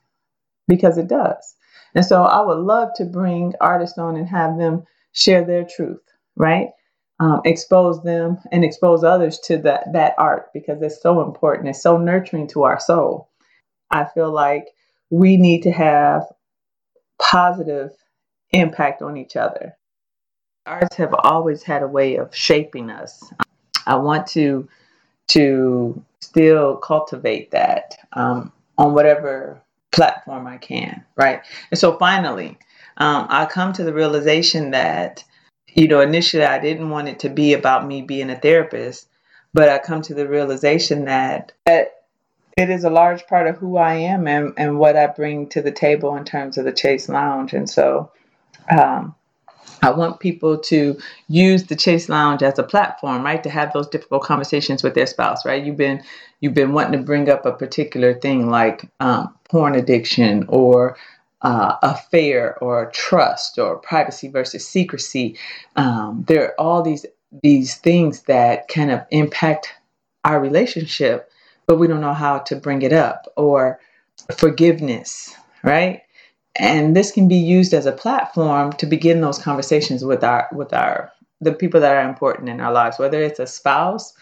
because 0.68 0.98
it 0.98 1.08
does. 1.08 1.56
And 1.96 2.06
so 2.06 2.24
I 2.24 2.42
would 2.42 2.60
love 2.60 2.90
to 2.96 3.06
bring 3.06 3.54
artists 3.62 3.98
on 3.98 4.16
and 4.18 4.28
have 4.30 4.58
them 4.58 4.84
share 5.14 5.44
their 5.44 5.66
truth, 5.66 6.02
right? 6.38 6.70
Um, 7.22 7.42
expose 7.46 8.02
them 8.02 8.40
and 8.52 8.66
expose 8.66 9.04
others 9.04 9.38
to 9.42 9.60
that 9.60 9.94
that 9.94 10.16
art 10.18 10.50
because 10.56 10.82
it's 10.82 11.00
so 11.00 11.22
important. 11.22 11.70
It's 11.70 11.84
so 11.84 11.98
nurturing 11.98 12.48
to 12.48 12.64
our 12.64 12.80
soul. 12.80 13.30
I 13.92 14.06
feel 14.06 14.32
like 14.32 14.70
we 15.12 15.38
need 15.38 15.62
to 15.64 15.72
have 15.72 16.24
positive 17.22 17.92
impact 18.50 19.04
on 19.04 19.18
each 19.18 19.36
other. 19.36 19.78
Arts 20.66 20.96
have 20.96 21.14
always 21.14 21.62
had 21.62 21.84
a 21.84 21.88
way 21.88 22.16
of 22.16 22.36
shaping 22.36 22.90
us. 22.90 23.32
I 23.86 23.98
want 23.98 24.26
to 24.30 24.68
to 25.28 26.04
still 26.22 26.78
cultivate 26.78 27.52
that 27.52 27.98
um, 28.14 28.52
on 28.80 28.96
whatever 28.96 29.62
platform 29.92 30.48
I 30.48 30.58
can, 30.58 31.06
right? 31.16 31.42
And 31.70 31.80
so 31.80 31.98
finally, 32.00 32.58
um, 32.98 33.28
I 33.30 33.46
come 33.46 33.74
to 33.74 33.84
the 33.84 33.94
realization 33.94 34.72
that 34.72 35.24
you 35.74 35.88
know, 35.88 36.02
initially 36.02 36.44
I 36.44 36.60
didn't 36.60 36.90
want 36.90 37.08
it 37.08 37.20
to 37.20 37.30
be 37.30 37.54
about 37.54 37.88
me 37.88 38.02
being 38.02 38.30
a 38.30 38.40
therapist, 38.40 39.08
but 39.54 39.70
I 39.70 39.80
come 39.80 40.02
to 40.04 40.14
the 40.14 40.28
realization 40.28 41.06
that, 41.06 41.52
that 41.66 42.04
it 42.58 42.70
is 42.70 42.84
a 42.84 42.90
large 42.90 43.26
part 43.28 43.48
of 43.48 43.58
who 43.58 43.78
I 43.78 43.94
am 43.94 44.28
and, 44.28 44.54
and 44.58 44.78
what 44.78 44.96
I 44.96 45.08
bring 45.08 45.48
to 45.50 45.62
the 45.62 45.72
table 45.72 46.16
in 46.16 46.26
terms 46.26 46.58
of 46.58 46.66
the 46.66 46.76
Chaise 46.76 47.08
Lounge. 47.08 47.54
And 47.54 47.70
so 47.70 48.12
um, 48.70 49.16
I 49.82 49.92
want 49.92 50.20
people 50.20 50.58
to 50.58 50.98
use 51.28 51.64
the 51.64 51.80
Chaise 51.80 52.10
Lounge 52.10 52.44
as 52.44 52.60
a 52.60 52.64
platform, 52.64 53.24
right, 53.24 53.42
to 53.44 53.50
have 53.50 53.74
those 53.74 53.88
difficult 53.88 54.24
conversations 54.24 54.84
with 54.84 54.94
their 54.94 55.08
spouse, 55.08 55.46
right? 55.46 55.64
You've 55.64 55.78
been 55.78 56.04
you've 56.40 56.54
been 56.54 56.74
wanting 56.74 57.00
to 57.00 57.06
bring 57.06 57.30
up 57.30 57.46
a 57.46 57.52
particular 57.52 58.14
thing 58.14 58.50
like 58.50 58.90
um, 59.00 59.34
porn 59.50 59.76
addiction 59.76 60.46
or 60.50 60.98
uh, 61.44 61.76
affair 61.82 62.58
or 62.60 62.92
trust 62.92 63.58
or 63.58 63.78
privacy 63.78 64.28
versus 64.28 64.68
secrecy. 64.68 65.38
Um, 65.76 66.24
there 66.28 66.46
are 66.46 66.60
all 66.60 66.82
these 66.82 67.06
these 67.42 67.76
things 67.76 68.24
that 68.24 68.68
kind 68.68 68.92
of 68.92 69.06
impact 69.10 69.74
our 70.26 70.40
relationship, 70.40 71.32
but 71.66 71.78
we 71.78 71.88
don't 71.88 72.02
know 72.02 72.14
how 72.14 72.40
to 72.40 72.56
bring 72.56 72.82
it 72.82 72.92
up 72.94 73.26
or 73.38 73.80
forgiveness, 74.38 75.34
right? 75.64 76.02
And 76.58 76.96
this 76.96 77.12
can 77.12 77.30
be 77.30 77.38
used 77.38 77.74
as 77.74 77.86
a 77.86 77.94
platform 77.94 78.74
to 78.74 78.86
begin 78.86 79.22
those 79.22 79.40
conversations 79.40 80.04
with 80.04 80.24
our 80.24 80.48
with 80.52 80.74
our 80.74 81.12
the 81.40 81.54
people 81.54 81.80
that 81.80 81.96
are 81.96 82.08
important 82.08 82.50
in 82.50 82.60
our 82.60 82.72
lives, 82.72 83.00
whether 83.00 83.22
it's 83.22 83.40
a 83.40 83.48
spouse 83.48 84.14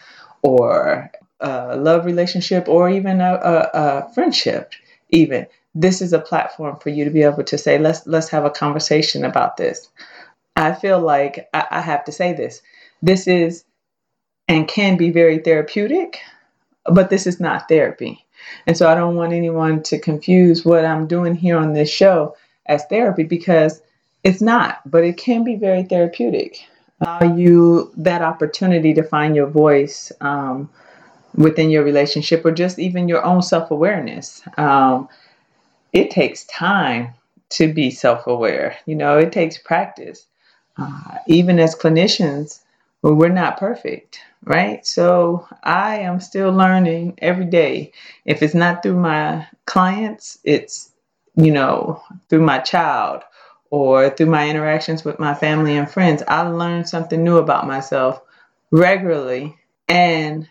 or 0.42 1.10
a 1.40 1.76
love 1.76 2.06
relationship 2.06 2.68
or 2.68 2.88
even 2.88 3.20
a, 3.20 3.34
a, 3.34 3.70
a 3.74 4.14
friendship, 4.14 4.72
even 5.10 5.46
this 5.74 6.02
is 6.02 6.12
a 6.12 6.18
platform 6.18 6.76
for 6.76 6.90
you 6.90 7.04
to 7.04 7.10
be 7.10 7.22
able 7.22 7.44
to 7.44 7.58
say, 7.58 7.78
let's 7.78 8.06
let's 8.06 8.28
have 8.28 8.44
a 8.44 8.50
conversation 8.50 9.24
about 9.24 9.56
this. 9.56 9.88
I 10.56 10.72
feel 10.72 11.00
like 11.00 11.48
I, 11.54 11.66
I 11.70 11.80
have 11.80 12.04
to 12.04 12.12
say 12.12 12.32
this. 12.32 12.62
This 13.02 13.26
is 13.26 13.64
and 14.48 14.66
can 14.66 14.96
be 14.96 15.10
very 15.10 15.38
therapeutic, 15.38 16.18
but 16.84 17.08
this 17.08 17.26
is 17.26 17.38
not 17.38 17.68
therapy. 17.68 18.26
And 18.66 18.76
so 18.76 18.88
I 18.88 18.94
don't 18.94 19.16
want 19.16 19.32
anyone 19.32 19.82
to 19.84 19.98
confuse 19.98 20.64
what 20.64 20.84
I'm 20.84 21.06
doing 21.06 21.34
here 21.34 21.56
on 21.56 21.72
this 21.72 21.90
show 21.90 22.36
as 22.66 22.84
therapy 22.86 23.22
because 23.22 23.80
it's 24.24 24.40
not, 24.40 24.80
but 24.90 25.04
it 25.04 25.16
can 25.16 25.44
be 25.44 25.56
very 25.56 25.84
therapeutic. 25.84 26.66
Allow 27.00 27.36
you 27.36 27.92
that 27.96 28.22
opportunity 28.22 28.92
to 28.94 29.02
find 29.02 29.34
your 29.34 29.46
voice 29.46 30.12
um, 30.20 30.68
within 31.34 31.70
your 31.70 31.84
relationship 31.84 32.44
or 32.44 32.52
just 32.52 32.78
even 32.78 33.08
your 33.08 33.24
own 33.24 33.42
self 33.42 33.70
awareness. 33.70 34.42
Um, 34.58 35.08
it 35.92 36.10
takes 36.10 36.44
time 36.44 37.14
to 37.50 37.72
be 37.72 37.90
self 37.90 38.26
aware. 38.26 38.76
You 38.86 38.94
know, 38.96 39.18
it 39.18 39.32
takes 39.32 39.58
practice. 39.58 40.26
Uh, 40.76 41.18
even 41.26 41.58
as 41.58 41.74
clinicians, 41.74 42.60
well, 43.02 43.14
we're 43.14 43.28
not 43.28 43.58
perfect, 43.58 44.20
right? 44.44 44.86
So 44.86 45.46
I 45.62 45.98
am 45.98 46.20
still 46.20 46.52
learning 46.52 47.18
every 47.18 47.44
day. 47.44 47.92
If 48.24 48.42
it's 48.42 48.54
not 48.54 48.82
through 48.82 48.98
my 48.98 49.46
clients, 49.66 50.38
it's, 50.44 50.92
you 51.36 51.52
know, 51.52 52.02
through 52.28 52.42
my 52.42 52.58
child 52.58 53.22
or 53.70 54.10
through 54.10 54.26
my 54.26 54.48
interactions 54.48 55.04
with 55.04 55.18
my 55.18 55.34
family 55.34 55.76
and 55.76 55.90
friends. 55.90 56.22
I 56.26 56.42
learn 56.42 56.84
something 56.84 57.22
new 57.22 57.38
about 57.38 57.66
myself 57.66 58.20
regularly. 58.70 59.56
And 59.88 60.48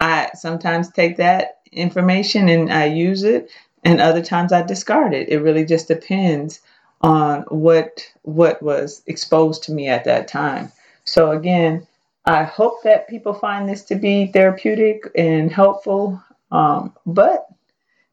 I 0.00 0.30
sometimes 0.34 0.90
take 0.90 1.16
that 1.18 1.60
information 1.72 2.48
and 2.48 2.72
I 2.72 2.86
use 2.86 3.22
it 3.22 3.50
and 3.82 4.00
other 4.00 4.22
times 4.22 4.52
I 4.52 4.62
discard 4.62 5.14
it. 5.14 5.28
It 5.28 5.40
really 5.40 5.64
just 5.64 5.88
depends 5.88 6.60
on 7.00 7.42
what 7.48 8.08
what 8.22 8.62
was 8.62 9.02
exposed 9.06 9.64
to 9.64 9.72
me 9.72 9.88
at 9.88 10.04
that 10.04 10.28
time. 10.28 10.70
So 11.04 11.32
again, 11.32 11.86
I 12.24 12.44
hope 12.44 12.82
that 12.84 13.08
people 13.08 13.34
find 13.34 13.68
this 13.68 13.82
to 13.84 13.96
be 13.96 14.26
therapeutic 14.26 15.10
and 15.16 15.52
helpful, 15.52 16.22
um, 16.52 16.94
but 17.04 17.48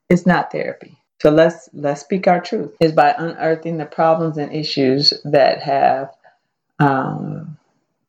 it's 0.10 0.26
not 0.26 0.52
therapy. 0.52 0.98
So 1.22 1.30
let's 1.30 1.70
let's 1.74 2.02
speak 2.02 2.28
our 2.28 2.42
truth. 2.42 2.76
Is 2.80 2.94
by 2.94 3.14
unearthing 3.18 3.78
the 3.78 3.86
problems 3.86 4.38
and 4.38 4.52
issues 4.54 5.14
that 5.26 5.62
have 5.62 6.12
um, 6.80 7.58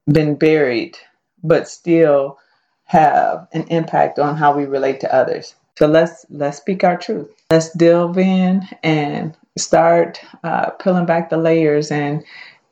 been 0.07 0.37
buried, 0.37 0.97
but 1.43 1.69
still 1.69 2.38
have 2.85 3.49
an 3.52 3.64
impact 3.69 4.19
on 4.19 4.37
how 4.37 4.57
we 4.57 4.64
relate 4.64 5.00
to 5.00 5.14
others. 5.14 5.55
So 5.80 5.87
let's 5.87 6.26
let's 6.28 6.58
speak 6.58 6.84
our 6.84 6.99
truth. 6.99 7.30
Let's 7.50 7.72
delve 7.72 8.18
in 8.18 8.68
and 8.82 9.34
start 9.56 10.20
uh, 10.44 10.72
back 11.06 11.30
the 11.30 11.38
layers 11.38 11.90
and 11.90 12.22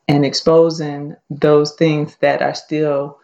and 0.08 0.26
exposing 0.26 1.16
those 1.30 1.74
things 1.74 2.16
that 2.16 2.42
are 2.42 2.54
still 2.54 3.18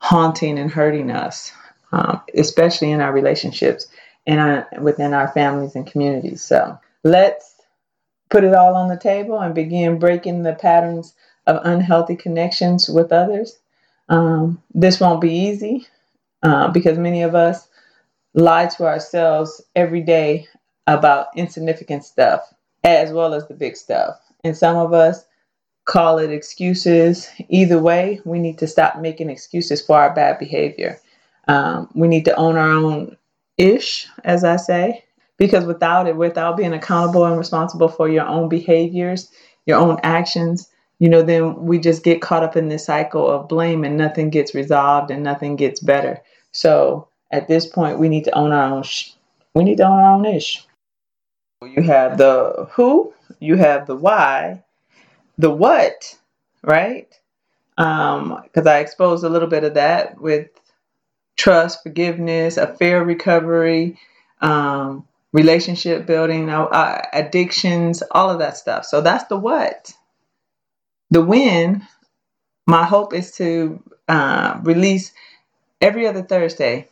haunting 0.00 0.58
and 0.58 0.68
hurting 0.68 1.12
us, 1.12 1.52
um, 1.92 2.20
especially 2.34 2.90
in 2.90 3.00
our 3.00 3.12
relationships 3.12 3.86
and 4.26 4.40
our, 4.40 4.68
within 4.80 5.14
our 5.14 5.28
families 5.28 5.76
and 5.76 5.86
communities. 5.86 6.42
So 6.42 6.76
let's 7.04 7.54
put 8.30 8.42
it 8.42 8.54
all 8.54 8.74
on 8.74 8.88
the 8.88 8.98
table 8.98 9.38
and 9.38 9.54
begin 9.54 10.00
breaking 10.00 10.42
the 10.42 10.54
patterns 10.54 11.14
of 11.46 11.60
unhealthy 11.64 12.16
connections 12.16 12.88
with 12.88 13.12
others. 13.12 13.58
Um, 14.08 14.60
this 14.74 14.98
won't 14.98 15.20
be 15.20 15.32
easy 15.32 15.86
uh, 16.42 16.68
because 16.68 16.98
many 16.98 17.22
of 17.22 17.36
us 17.36 17.68
lie 18.34 18.66
to 18.66 18.86
ourselves 18.86 19.62
every 19.74 20.02
day 20.02 20.46
about 20.86 21.28
insignificant 21.36 22.04
stuff 22.04 22.42
as 22.84 23.12
well 23.12 23.34
as 23.34 23.46
the 23.48 23.54
big 23.54 23.76
stuff. 23.76 24.18
And 24.44 24.56
some 24.56 24.76
of 24.76 24.92
us 24.92 25.24
call 25.84 26.18
it 26.18 26.30
excuses. 26.30 27.28
Either 27.48 27.78
way, 27.78 28.20
we 28.24 28.38
need 28.38 28.58
to 28.58 28.66
stop 28.66 28.98
making 28.98 29.30
excuses 29.30 29.80
for 29.84 29.98
our 29.98 30.14
bad 30.14 30.38
behavior. 30.38 31.00
Um, 31.48 31.88
we 31.94 32.08
need 32.08 32.24
to 32.26 32.36
own 32.36 32.56
our 32.56 32.70
own 32.70 33.16
ish, 33.56 34.06
as 34.24 34.44
I 34.44 34.56
say, 34.56 35.04
because 35.38 35.64
without 35.64 36.06
it, 36.06 36.16
without 36.16 36.56
being 36.56 36.74
accountable 36.74 37.24
and 37.24 37.38
responsible 37.38 37.88
for 37.88 38.08
your 38.08 38.26
own 38.26 38.48
behaviors, 38.48 39.30
your 39.66 39.78
own 39.78 39.98
actions, 40.02 40.68
you 40.98 41.08
know, 41.08 41.22
then 41.22 41.64
we 41.64 41.78
just 41.78 42.04
get 42.04 42.22
caught 42.22 42.42
up 42.42 42.56
in 42.56 42.68
this 42.68 42.84
cycle 42.84 43.28
of 43.28 43.48
blame 43.48 43.84
and 43.84 43.96
nothing 43.96 44.30
gets 44.30 44.54
resolved 44.54 45.10
and 45.10 45.22
nothing 45.22 45.56
gets 45.56 45.80
better. 45.80 46.20
So 46.52 47.07
at 47.30 47.48
this 47.48 47.66
point, 47.66 47.98
we 47.98 48.08
need 48.08 48.24
to 48.24 48.36
own 48.36 48.52
our 48.52 48.74
own. 48.74 48.82
Sh- 48.82 49.12
we 49.54 49.64
need 49.64 49.78
to 49.78 49.84
own 49.86 49.98
our 49.98 50.14
own 50.14 50.24
ish. 50.26 50.66
You 51.62 51.82
have 51.82 52.18
the 52.18 52.68
who, 52.72 53.12
you 53.40 53.56
have 53.56 53.86
the 53.86 53.96
why, 53.96 54.62
the 55.36 55.50
what, 55.50 56.16
right? 56.62 57.12
Um, 57.76 58.40
because 58.44 58.66
I 58.66 58.78
exposed 58.78 59.24
a 59.24 59.28
little 59.28 59.48
bit 59.48 59.64
of 59.64 59.74
that 59.74 60.20
with 60.20 60.48
trust, 61.36 61.82
forgiveness, 61.82 62.56
a 62.56 62.74
fair 62.74 63.04
recovery, 63.04 63.98
um, 64.40 65.06
relationship 65.32 66.06
building, 66.06 66.48
uh, 66.48 67.02
addictions, 67.12 68.02
all 68.10 68.30
of 68.30 68.38
that 68.40 68.56
stuff. 68.56 68.84
So 68.84 69.00
that's 69.00 69.24
the 69.24 69.36
what. 69.36 69.92
The 71.10 71.22
when, 71.22 71.86
my 72.66 72.84
hope 72.84 73.14
is 73.14 73.32
to 73.36 73.82
uh, 74.08 74.60
release 74.62 75.12
every 75.80 76.06
other 76.06 76.22
Thursday 76.22 76.88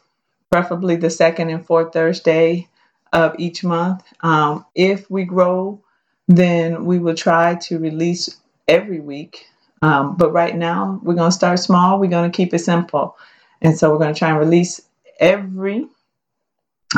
preferably 0.50 0.96
the 0.96 1.10
second 1.10 1.50
and 1.50 1.66
fourth 1.66 1.92
Thursday 1.92 2.68
of 3.12 3.34
each 3.38 3.64
month. 3.64 4.02
Um, 4.20 4.64
if 4.74 5.10
we 5.10 5.24
grow, 5.24 5.82
then 6.28 6.84
we 6.84 6.98
will 6.98 7.14
try 7.14 7.56
to 7.56 7.78
release 7.78 8.36
every 8.68 9.00
week. 9.00 9.46
Um, 9.82 10.16
but 10.16 10.32
right 10.32 10.56
now, 10.56 11.00
we're 11.02 11.14
going 11.14 11.30
to 11.30 11.36
start 11.36 11.58
small. 11.58 11.98
We're 11.98 12.10
going 12.10 12.30
to 12.30 12.36
keep 12.36 12.54
it 12.54 12.60
simple. 12.60 13.16
And 13.60 13.76
so 13.76 13.90
we're 13.90 13.98
going 13.98 14.14
to 14.14 14.18
try 14.18 14.30
and 14.30 14.38
release 14.38 14.80
every 15.20 15.86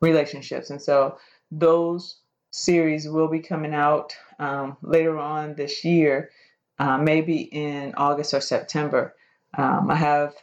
relationships. 0.00 0.70
And 0.70 0.80
so 0.80 1.18
those 1.50 2.16
series 2.50 3.08
will 3.08 3.28
be 3.28 3.40
coming 3.40 3.74
out 3.74 4.14
um, 4.38 4.76
later 4.82 5.18
on 5.18 5.54
this 5.54 5.84
year, 5.84 6.30
uh, 6.78 6.98
maybe 6.98 7.38
in 7.42 7.94
August 7.96 8.34
or 8.34 8.40
September. 8.40 9.14
Um, 9.56 9.90
I 9.90 9.96
have 9.96 10.34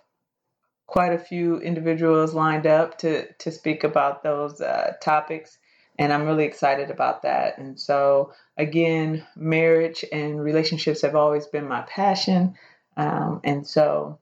quite 0.87 1.13
a 1.13 1.17
few 1.19 1.57
individuals 1.59 2.33
lined 2.33 2.67
up 2.67 2.97
to, 2.97 3.31
to 3.33 3.51
speak 3.51 3.83
about 3.83 4.23
those 4.23 4.59
uh, 4.59 4.93
topics, 5.01 5.57
and 5.99 6.11
I'm 6.11 6.25
really 6.25 6.45
excited 6.45 6.89
about 6.89 7.23
that. 7.23 7.57
And 7.57 7.79
so, 7.79 8.33
again, 8.57 9.25
marriage 9.35 10.05
and 10.11 10.41
relationships 10.41 11.01
have 11.01 11.15
always 11.15 11.47
been 11.47 11.67
my 11.67 11.81
passion. 11.81 12.55
Um, 12.97 13.41
and 13.43 13.67
so, 13.67 14.19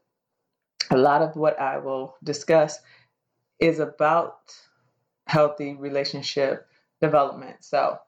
a 0.92 0.98
lot 0.98 1.22
of 1.22 1.36
what 1.36 1.60
I 1.60 1.78
will 1.78 2.16
discuss 2.24 2.80
is 3.60 3.80
about 3.80 4.38
healthy 5.28 5.76
relationship 5.76 6.68
development. 7.02 7.58
So, 7.64 8.00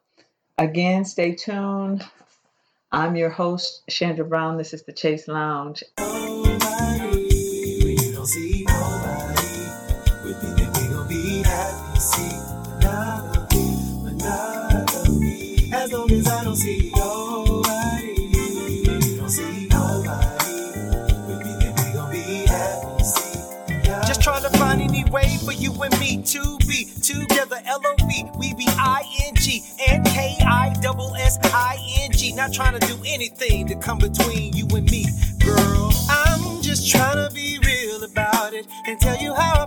again, 0.57 1.05
stay 1.05 1.35
tuned. 1.35 2.03
I'm 2.91 3.15
your 3.15 3.29
host, 3.29 3.83
Chandra 3.89 4.25
Brown. 4.25 4.57
This 4.57 4.73
is 4.73 4.83
the 4.83 4.93
Chaise 4.93 5.27
Lounge. 5.27 5.83
and 12.13 12.50
to 26.17 26.57
be 26.67 26.85
together. 27.01 27.61
L 27.65 27.81
O 27.85 27.95
V, 28.07 28.25
we 28.37 28.53
be 28.53 28.65
I 28.67 29.03
N 29.27 29.35
G 29.35 29.63
and 29.87 30.05
K 30.05 30.37
I 30.41 30.75
double 30.81 31.15
S 31.15 31.37
I 31.43 31.77
N 32.01 32.11
G. 32.11 32.33
Not 32.33 32.53
trying 32.53 32.79
to 32.79 32.85
do 32.87 32.97
anything 33.05 33.67
to 33.67 33.75
come 33.75 33.97
between 33.97 34.53
you 34.53 34.67
and 34.75 34.89
me, 34.91 35.05
girl. 35.39 35.91
I'm 36.09 36.61
just 36.61 36.89
trying 36.89 37.15
to 37.27 37.33
be 37.33 37.59
real 37.65 38.03
about 38.03 38.53
it 38.53 38.67
and 38.87 38.99
tell 38.99 39.17
you 39.17 39.33
how 39.33 39.60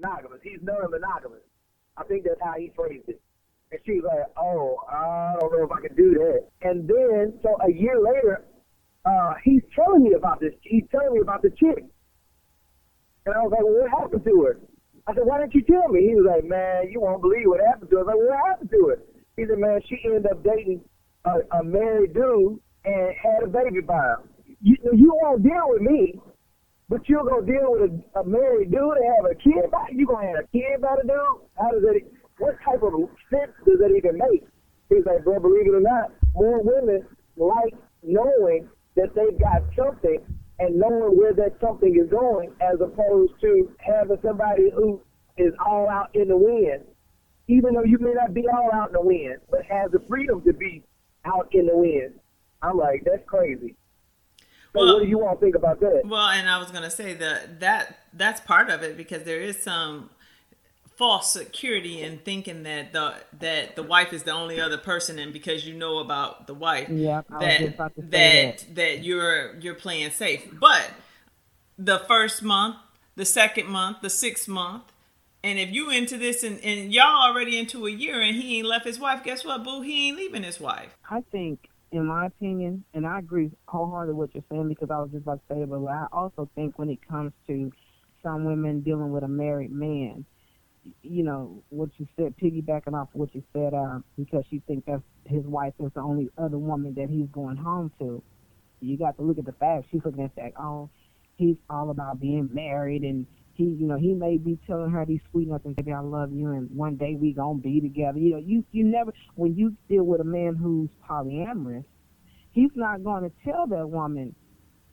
monogamous. 0.00 0.40
He's 0.42 0.60
non-monogamous. 0.62 1.44
I 1.96 2.04
think 2.04 2.24
that's 2.24 2.40
how 2.42 2.54
he 2.58 2.72
phrased 2.74 3.08
it. 3.08 3.20
And 3.70 3.80
she's 3.86 4.02
like, 4.02 4.26
oh, 4.36 4.76
I 4.90 5.36
don't 5.38 5.52
know 5.52 5.64
if 5.64 5.70
I 5.70 5.86
can 5.86 5.94
do 5.94 6.14
that. 6.14 6.48
And 6.62 6.88
then, 6.88 7.38
so 7.42 7.56
a 7.62 7.70
year 7.70 8.00
later, 8.00 8.44
uh, 9.04 9.34
he's 9.44 9.62
telling 9.74 10.02
me 10.02 10.14
about 10.14 10.40
this. 10.40 10.52
He's 10.62 10.84
telling 10.90 11.14
me 11.14 11.20
about 11.20 11.42
the 11.42 11.50
chick. 11.50 11.84
And 13.26 13.34
I 13.34 13.42
was 13.42 13.52
like, 13.52 13.62
well, 13.62 13.84
what 13.84 13.90
happened 13.90 14.24
to 14.24 14.42
her? 14.44 14.60
I 15.06 15.14
said, 15.14 15.24
why 15.24 15.40
didn't 15.40 15.54
you 15.54 15.62
tell 15.62 15.88
me? 15.88 16.02
He 16.02 16.14
was 16.14 16.26
like, 16.26 16.44
man, 16.44 16.90
you 16.90 17.00
won't 17.00 17.22
believe 17.22 17.46
what 17.46 17.60
happened 17.60 17.90
to 17.90 17.96
her. 17.96 18.02
I 18.02 18.04
was 18.04 18.10
like, 18.14 18.22
what 18.26 18.48
happened 18.48 18.70
to 18.70 18.80
her? 18.88 18.98
He 19.36 19.46
said, 19.46 19.58
man, 19.58 19.80
she 19.88 19.96
ended 20.04 20.26
up 20.26 20.42
dating 20.42 20.82
a, 21.24 21.58
a 21.58 21.64
married 21.64 22.14
dude 22.14 22.58
and 22.84 23.14
had 23.16 23.44
a 23.44 23.46
baby 23.46 23.80
by 23.80 24.18
him. 24.18 24.28
You, 24.60 24.76
you 24.92 25.16
won't 25.22 25.42
deal 25.42 25.68
with 25.68 25.82
me 25.82 26.20
but 26.90 27.08
you're 27.08 27.22
gonna 27.22 27.46
deal 27.46 27.70
with 27.78 27.88
a, 27.88 28.20
a 28.20 28.24
married 28.26 28.72
dude 28.72 28.82
and 28.82 29.06
have 29.14 29.30
a 29.30 29.34
kid 29.38 29.70
by 29.70 29.86
you 29.94 30.04
gonna 30.06 30.26
have 30.26 30.44
a 30.44 30.48
kid 30.50 30.82
by 30.82 30.96
the 31.00 31.06
dude? 31.06 31.46
How 31.56 31.70
does 31.70 31.82
that 31.86 32.02
what 32.38 32.56
type 32.66 32.82
of 32.82 32.92
sense 33.30 33.54
does 33.64 33.78
that 33.78 33.94
even 33.94 34.18
make? 34.18 34.42
He's 34.88 35.06
like, 35.06 35.22
bro, 35.22 35.38
believe 35.38 35.70
it 35.70 35.74
or 35.74 35.80
not, 35.80 36.10
more 36.34 36.60
women 36.60 37.06
like 37.36 37.74
knowing 38.02 38.68
that 38.96 39.14
they've 39.14 39.38
got 39.38 39.62
something 39.78 40.18
and 40.58 40.76
knowing 40.76 41.16
where 41.16 41.32
that 41.32 41.54
something 41.62 41.94
is 41.94 42.10
going 42.10 42.50
as 42.60 42.80
opposed 42.80 43.34
to 43.40 43.70
having 43.78 44.18
somebody 44.20 44.70
who 44.74 45.00
is 45.38 45.54
all 45.64 45.88
out 45.88 46.10
in 46.14 46.26
the 46.26 46.36
wind. 46.36 46.82
Even 47.46 47.74
though 47.74 47.84
you 47.84 47.98
may 48.00 48.14
not 48.14 48.34
be 48.34 48.44
all 48.48 48.70
out 48.74 48.88
in 48.88 48.94
the 48.94 49.00
wind, 49.00 49.38
but 49.48 49.60
has 49.62 49.92
the 49.92 50.02
freedom 50.08 50.42
to 50.42 50.52
be 50.52 50.82
out 51.24 51.48
in 51.52 51.66
the 51.66 51.76
wind. 51.76 52.14
I'm 52.62 52.76
like, 52.76 53.04
that's 53.04 53.22
crazy 53.26 53.76
well, 54.74 54.94
what 54.94 55.02
do 55.02 55.08
you 55.08 55.24
all 55.26 55.36
think 55.36 55.54
about 55.54 55.80
that? 55.80 56.02
Well, 56.04 56.28
and 56.28 56.48
I 56.48 56.58
was 56.58 56.70
going 56.70 56.84
to 56.84 56.90
say 56.90 57.14
that 57.14 57.60
that 57.60 57.98
that's 58.12 58.40
part 58.40 58.70
of 58.70 58.82
it 58.82 58.96
because 58.96 59.24
there 59.24 59.40
is 59.40 59.62
some 59.62 60.10
false 61.00 61.32
security 61.32 62.02
in 62.02 62.18
thinking 62.18 62.62
that 62.64 62.92
the 62.92 63.14
that 63.38 63.74
the 63.74 63.82
wife 63.82 64.12
is 64.12 64.24
the 64.24 64.30
only 64.30 64.60
other 64.60 64.76
person 64.76 65.18
and 65.18 65.32
because 65.32 65.66
you 65.66 65.74
know 65.74 65.98
about 65.98 66.46
the 66.46 66.52
wife 66.52 66.90
yeah, 66.90 67.22
that 67.40 67.78
that, 67.78 67.92
that. 67.96 68.66
that 68.74 69.02
you're 69.02 69.56
you're 69.60 69.74
playing 69.74 70.10
safe. 70.10 70.46
But 70.52 70.90
the 71.78 72.00
first 72.00 72.42
month 72.42 72.76
the 73.16 73.24
second 73.24 73.66
month 73.66 74.02
the 74.02 74.10
sixth 74.10 74.46
month 74.46 74.82
and 75.42 75.58
if 75.58 75.70
you 75.70 75.90
into 75.90 76.18
this 76.18 76.42
and, 76.42 76.60
and 76.60 76.92
y'all 76.92 77.30
already 77.30 77.58
into 77.58 77.86
a 77.86 77.90
year 77.90 78.20
and 78.20 78.36
he 78.36 78.58
ain't 78.58 78.66
left 78.66 78.84
his 78.84 79.00
wife 79.00 79.24
guess 79.24 79.42
what 79.42 79.64
boo? 79.64 79.80
He 79.80 80.08
ain't 80.08 80.18
leaving 80.18 80.42
his 80.42 80.60
wife. 80.60 80.94
I 81.08 81.22
think 81.22 81.69
in 81.92 82.06
my 82.06 82.26
opinion, 82.26 82.84
and 82.94 83.06
I 83.06 83.18
agree 83.18 83.50
wholeheartedly 83.66 84.14
with 84.14 84.30
what 84.30 84.34
you're 84.34 84.44
saying 84.50 84.68
because 84.68 84.90
I 84.90 84.98
was 84.98 85.10
just 85.10 85.22
about 85.22 85.40
to 85.48 85.54
say 85.54 85.60
it, 85.62 85.70
but 85.70 85.84
I 85.86 86.06
also 86.12 86.48
think 86.54 86.78
when 86.78 86.88
it 86.88 87.06
comes 87.06 87.32
to 87.48 87.72
some 88.22 88.44
women 88.44 88.80
dealing 88.82 89.10
with 89.10 89.24
a 89.24 89.28
married 89.28 89.72
man, 89.72 90.24
you 91.02 91.22
know, 91.22 91.62
what 91.68 91.90
you 91.98 92.06
said, 92.16 92.34
piggybacking 92.42 92.94
off 92.94 93.08
what 93.12 93.34
you 93.34 93.42
said, 93.52 93.74
uh, 93.74 93.98
because 94.16 94.44
she 94.48 94.62
thinks 94.66 94.86
that 94.86 95.02
his 95.24 95.44
wife 95.44 95.74
is 95.80 95.90
the 95.94 96.00
only 96.00 96.30
other 96.38 96.58
woman 96.58 96.94
that 96.94 97.10
he's 97.10 97.28
going 97.32 97.56
home 97.56 97.92
to. 97.98 98.22
You 98.80 98.96
got 98.96 99.16
to 99.16 99.22
look 99.22 99.38
at 99.38 99.44
the 99.44 99.52
facts. 99.52 99.86
She's 99.90 100.00
looking 100.04 100.24
at 100.24 100.34
that, 100.36 100.52
oh, 100.58 100.88
he's 101.36 101.56
all 101.68 101.90
about 101.90 102.20
being 102.20 102.48
married 102.52 103.02
and 103.02 103.26
he, 103.60 103.66
you 103.78 103.86
know, 103.86 103.98
he 103.98 104.14
may 104.14 104.38
be 104.38 104.58
telling 104.66 104.90
her 104.90 105.04
these 105.04 105.20
sweet 105.30 105.48
nothings, 105.48 105.76
baby, 105.76 105.92
I 105.92 106.00
love 106.00 106.32
you, 106.32 106.50
and 106.52 106.70
one 106.74 106.96
day 106.96 107.14
we 107.14 107.32
gonna 107.32 107.58
be 107.58 107.80
together. 107.80 108.18
You 108.18 108.32
know, 108.32 108.38
you 108.38 108.64
you 108.72 108.84
never 108.84 109.12
when 109.34 109.54
you 109.54 109.76
deal 109.88 110.04
with 110.04 110.22
a 110.22 110.24
man 110.24 110.56
who's 110.56 110.88
polyamorous, 111.06 111.84
he's 112.52 112.70
not 112.74 113.04
going 113.04 113.24
to 113.24 113.32
tell 113.44 113.66
that 113.66 113.86
woman, 113.86 114.34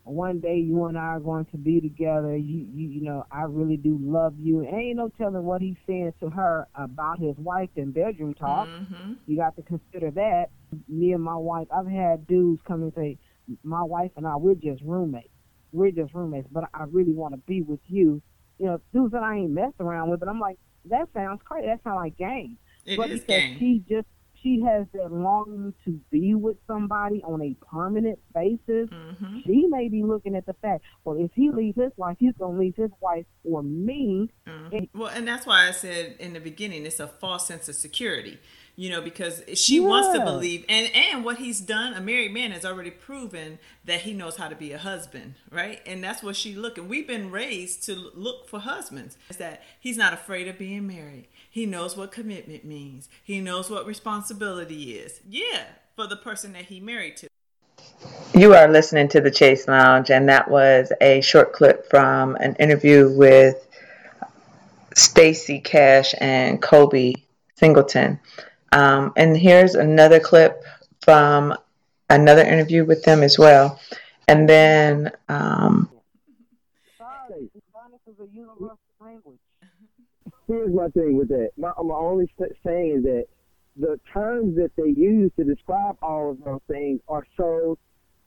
one 0.03 0.39
day 0.39 0.58
you 0.58 0.86
and 0.86 0.97
I 0.97 1.15
are 1.15 1.19
going 1.21 1.45
to 1.45 1.58
be 1.58 1.80
together. 1.80 2.36
You 2.36 2.67
you 2.73 2.89
you 2.89 3.01
know, 3.03 3.25
I 3.32 3.43
really 3.43 3.77
do 3.77 3.97
love 4.01 4.34
you. 4.38 4.60
And 4.60 4.73
Ain't 4.73 4.97
no 4.97 5.10
telling 5.17 5.43
what 5.43 5.62
he's 5.62 5.77
saying 5.88 6.13
to 6.19 6.30
her 6.30 6.67
about 6.75 7.19
his 7.19 7.38
wife 7.38 7.69
in 7.77 7.91
bedroom 7.91 8.34
talk. 8.34 8.67
Mm-hmm. 8.67 9.13
You 9.27 9.38
got 9.38 9.56
to 9.56 9.62
consider 9.62 10.12
that. 10.12 10.47
Me 10.89 11.13
and 11.13 11.23
my 11.23 11.38
wife, 11.38 11.67
I've 11.73 11.88
had 11.88 12.27
dudes 12.27 12.62
come 12.67 12.84
and 12.84 12.93
say, 12.93 13.17
my 13.63 13.84
wife 13.84 14.12
and 14.17 14.27
I, 14.27 14.36
we're 14.36 14.56
just 14.56 14.82
roommates. 14.84 15.30
We're 15.71 15.91
just 15.91 16.13
roommates, 16.13 16.47
but 16.51 16.65
I 16.73 16.84
really 16.91 17.13
want 17.13 17.34
to 17.34 17.38
be 17.38 17.62
with 17.62 17.80
you 17.88 18.21
you 18.59 18.65
know, 18.65 18.81
dudes 18.93 19.11
that 19.13 19.23
I 19.23 19.37
ain't 19.37 19.51
messed 19.51 19.75
around 19.79 20.09
with, 20.09 20.19
but 20.19 20.29
I'm 20.29 20.39
like, 20.39 20.57
that 20.85 21.07
sounds 21.13 21.41
crazy. 21.43 21.67
That 21.67 21.83
sounds 21.83 21.97
like 21.97 22.17
game. 22.17 22.57
It 22.85 22.97
but 22.97 23.09
is 23.09 23.21
because 23.21 23.41
game. 23.41 23.57
she 23.59 23.83
just 23.89 24.07
she 24.41 24.61
has 24.61 24.85
that 24.93 25.11
longing 25.11 25.73
to 25.83 25.99
be 26.11 26.35
with 26.35 26.57
somebody 26.67 27.21
on 27.23 27.41
a 27.41 27.55
permanent 27.65 28.19
basis. 28.33 28.87
hmm 28.89 29.39
She 29.45 29.65
may 29.67 29.89
be 29.89 30.03
looking 30.03 30.35
at 30.35 30.45
the 30.45 30.53
fact, 30.61 30.83
well, 31.03 31.17
if 31.17 31.31
he 31.33 31.49
leaves 31.49 31.77
his 31.77 31.91
wife, 31.97 32.17
he's 32.19 32.33
gonna 32.39 32.57
leave 32.57 32.75
his 32.75 32.91
wife 33.01 33.25
for 33.43 33.63
me. 33.63 34.29
Mhm. 34.47 34.89
Well, 34.93 35.09
and 35.09 35.27
that's 35.27 35.45
why 35.45 35.67
I 35.67 35.71
said 35.71 36.15
in 36.19 36.33
the 36.33 36.39
beginning, 36.39 36.85
it's 36.85 36.99
a 36.99 37.07
false 37.07 37.47
sense 37.47 37.67
of 37.67 37.75
security. 37.75 38.37
You 38.79 38.91
know, 38.91 39.01
because 39.01 39.41
she 39.55 39.79
wants 39.79 40.15
to 40.15 40.23
believe, 40.23 40.63
and 40.69 40.87
and 40.93 41.25
what 41.25 41.39
he's 41.39 41.59
done, 41.59 41.93
a 41.93 41.99
married 41.99 42.31
man 42.31 42.51
has 42.51 42.63
already 42.63 42.91
proven 42.91 43.57
that 43.85 44.01
he 44.01 44.13
knows 44.13 44.37
how 44.37 44.49
to 44.49 44.55
be 44.55 44.71
a 44.71 44.77
husband, 44.77 45.33
right? 45.51 45.81
And 45.87 46.03
that's 46.03 46.21
what 46.21 46.35
she 46.35 46.53
looking. 46.53 46.87
We've 46.87 47.07
been 47.07 47.31
raised 47.31 47.83
to 47.85 47.95
look 48.13 48.47
for 48.47 48.59
husbands. 48.59 49.17
Is 49.31 49.37
that 49.37 49.63
he's 49.79 49.97
not 49.97 50.13
afraid 50.13 50.47
of 50.47 50.59
being 50.59 50.85
married. 50.85 51.27
He 51.49 51.65
knows 51.65 51.97
what 51.97 52.11
commitment 52.11 52.65
means. 52.65 53.09
He 53.23 53.41
knows 53.41 53.67
what 53.67 53.87
responsibility 53.87 54.91
is. 54.91 55.21
Yeah, 55.27 55.63
for 55.95 56.05
the 56.05 56.15
person 56.15 56.53
that 56.53 56.65
he 56.65 56.79
married 56.79 57.17
to. 57.17 57.27
You 58.35 58.53
are 58.53 58.67
listening 58.67 59.07
to 59.09 59.21
the 59.21 59.33
Chaise 59.33 59.67
Lounge, 59.67 60.11
and 60.11 60.29
that 60.29 60.51
was 60.51 60.91
a 61.01 61.21
short 61.21 61.51
clip 61.51 61.89
from 61.89 62.35
an 62.35 62.53
interview 62.57 63.09
with 63.09 63.67
Staci 64.93 65.63
Cash 65.63 66.13
and 66.19 66.61
Kobe 66.61 67.15
Singleton. 67.55 68.19
Um, 68.71 69.13
and 69.15 69.38
here's 69.38 69.75
another 69.75 70.19
clip 70.19 70.63
from 71.01 71.56
another 72.10 72.43
interview 72.43 72.86
with 72.86 73.03
them 73.03 73.23
as 73.23 73.38
well. 73.38 73.80
And 74.27 74.47
then, 74.47 75.12
um, 75.30 75.89
Sorry, 76.97 77.49
Spanish 77.71 78.01
is 78.08 78.19
a 78.19 78.27
universal 78.34 78.77
language. 78.99 79.38
Here's 80.47 80.73
my 80.73 80.88
thing 80.89 81.17
with 81.17 81.30
that. 81.30 81.51
My, 81.58 81.71
my 81.84 81.95
only 81.95 82.30
saying 82.38 82.97
is 82.97 83.03
that 83.03 83.25
the 83.75 83.99
terms 84.12 84.56
that 84.56 84.71
they 84.75 84.89
use 84.89 85.32
to 85.38 85.43
describe 85.43 85.97
all 86.01 86.32
of 86.32 86.43
those 86.43 86.62
things 86.69 86.99
are 87.08 87.25
so 87.38 87.77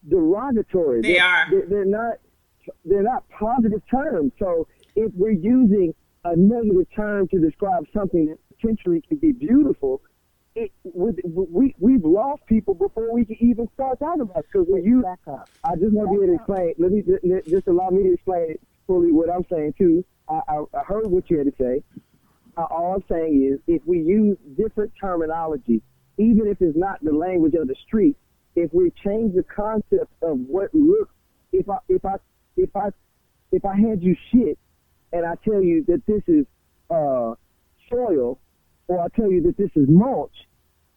derogatory. 0.09 1.03
They 1.03 1.15
they're, 1.15 1.25
are. 1.25 1.47
They're, 1.51 1.67
they're 1.69 1.85
not. 1.85 2.15
They're 2.85 3.03
not 3.03 3.25
positive 3.31 3.81
terms. 3.91 4.33
So 4.39 4.69
if 4.95 5.11
we're 5.15 5.31
using 5.31 5.95
a 6.25 6.37
negative 6.37 6.87
term 6.95 7.27
to 7.29 7.39
describe 7.39 7.85
something 7.93 8.27
that 8.27 8.39
potentially 8.55 9.03
can 9.09 9.17
be 9.17 9.33
beautiful, 9.33 10.03
it 10.55 10.73
would, 10.85 11.21
we 11.25 11.75
we've 11.79 12.05
lost 12.05 12.43
people 12.47 12.75
before 12.75 13.13
we 13.13 13.25
can 13.25 13.37
even 13.41 13.69
start 13.75 13.99
talking 13.99 14.23
about 14.23 14.39
it 14.39 14.47
because 14.53 14.67
we 14.71 14.83
use 14.83 15.05
Back 15.05 15.21
up. 15.29 15.51
I 15.65 15.77
just 15.77 15.93
want 15.93 16.11
to 16.11 16.19
be 16.19 16.25
able 16.25 16.35
to 16.35 16.39
explain. 16.39 16.75
Let 16.79 16.93
me 16.93 17.03
just, 17.03 17.51
just 17.51 17.69
allow 17.69 17.91
me 17.91 18.03
to 18.05 18.15
explain 18.15 18.57
fully 18.87 19.13
what 19.13 19.31
I'm 19.31 19.45
saying 19.51 19.75
too. 19.79 20.05
I, 20.29 20.41
I, 20.49 20.65
I 20.75 20.83
heard 20.87 21.07
what 21.07 21.31
you 21.31 21.39
had 21.39 21.47
to 21.47 21.55
say. 21.59 21.83
Uh, 22.57 22.63
all 22.63 22.95
I'm 22.95 23.05
saying 23.09 23.53
is, 23.53 23.61
if 23.67 23.83
we 23.87 23.99
use 23.99 24.37
different 24.57 24.93
terminology, 25.01 25.83
even 26.19 26.49
if 26.49 26.61
it's 26.61 26.77
not 26.77 27.03
the 27.03 27.13
language 27.13 27.55
of 27.55 27.69
the 27.69 27.77
street, 27.87 28.17
if 28.57 28.73
we 28.75 28.93
change 29.05 29.35
the 29.35 29.45
concept 29.45 30.13
of 30.23 30.39
what 30.41 30.75
look, 30.75 31.11
if 31.53 31.69
I 31.69 31.79
if 31.89 32.05
I 32.05 32.17
if 32.57 32.75
I 32.75 32.89
if 33.53 33.65
I 33.65 33.77
had 33.77 34.03
you 34.03 34.17
shit, 34.33 34.59
and 35.13 35.25
I 35.25 35.35
tell 35.45 35.63
you 35.63 35.85
that 35.87 36.03
this 36.07 36.23
is 36.27 36.47
uh, 36.91 37.35
soil, 37.89 38.39
or 38.91 39.01
I 39.01 39.07
tell 39.15 39.31
you 39.31 39.41
that 39.43 39.57
this 39.57 39.71
is 39.77 39.89
mulch, 39.89 40.35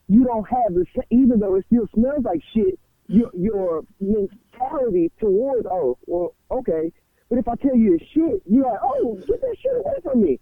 you 0.07 0.25
don't 0.25 0.47
have 0.49 0.73
the 0.73 0.85
sa- 0.95 1.01
even 1.11 1.39
though 1.39 1.55
it 1.55 1.65
still 1.67 1.87
smells 1.93 2.23
like 2.25 2.41
shit. 2.53 2.79
Your 3.07 3.29
your 3.37 3.83
mentality 3.99 5.11
towards 5.19 5.67
oh 5.69 5.97
well 6.07 6.33
okay, 6.49 6.91
but 7.29 7.37
if 7.37 7.47
I 7.47 7.55
tell 7.55 7.75
you 7.75 7.95
it's 7.95 8.05
shit, 8.13 8.41
you're 8.49 8.65
like 8.65 8.79
oh 8.81 9.15
get 9.27 9.41
that 9.41 9.55
shit 9.61 9.75
away 9.75 9.93
from 10.03 10.21
me. 10.21 10.39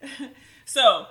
So 0.64 1.06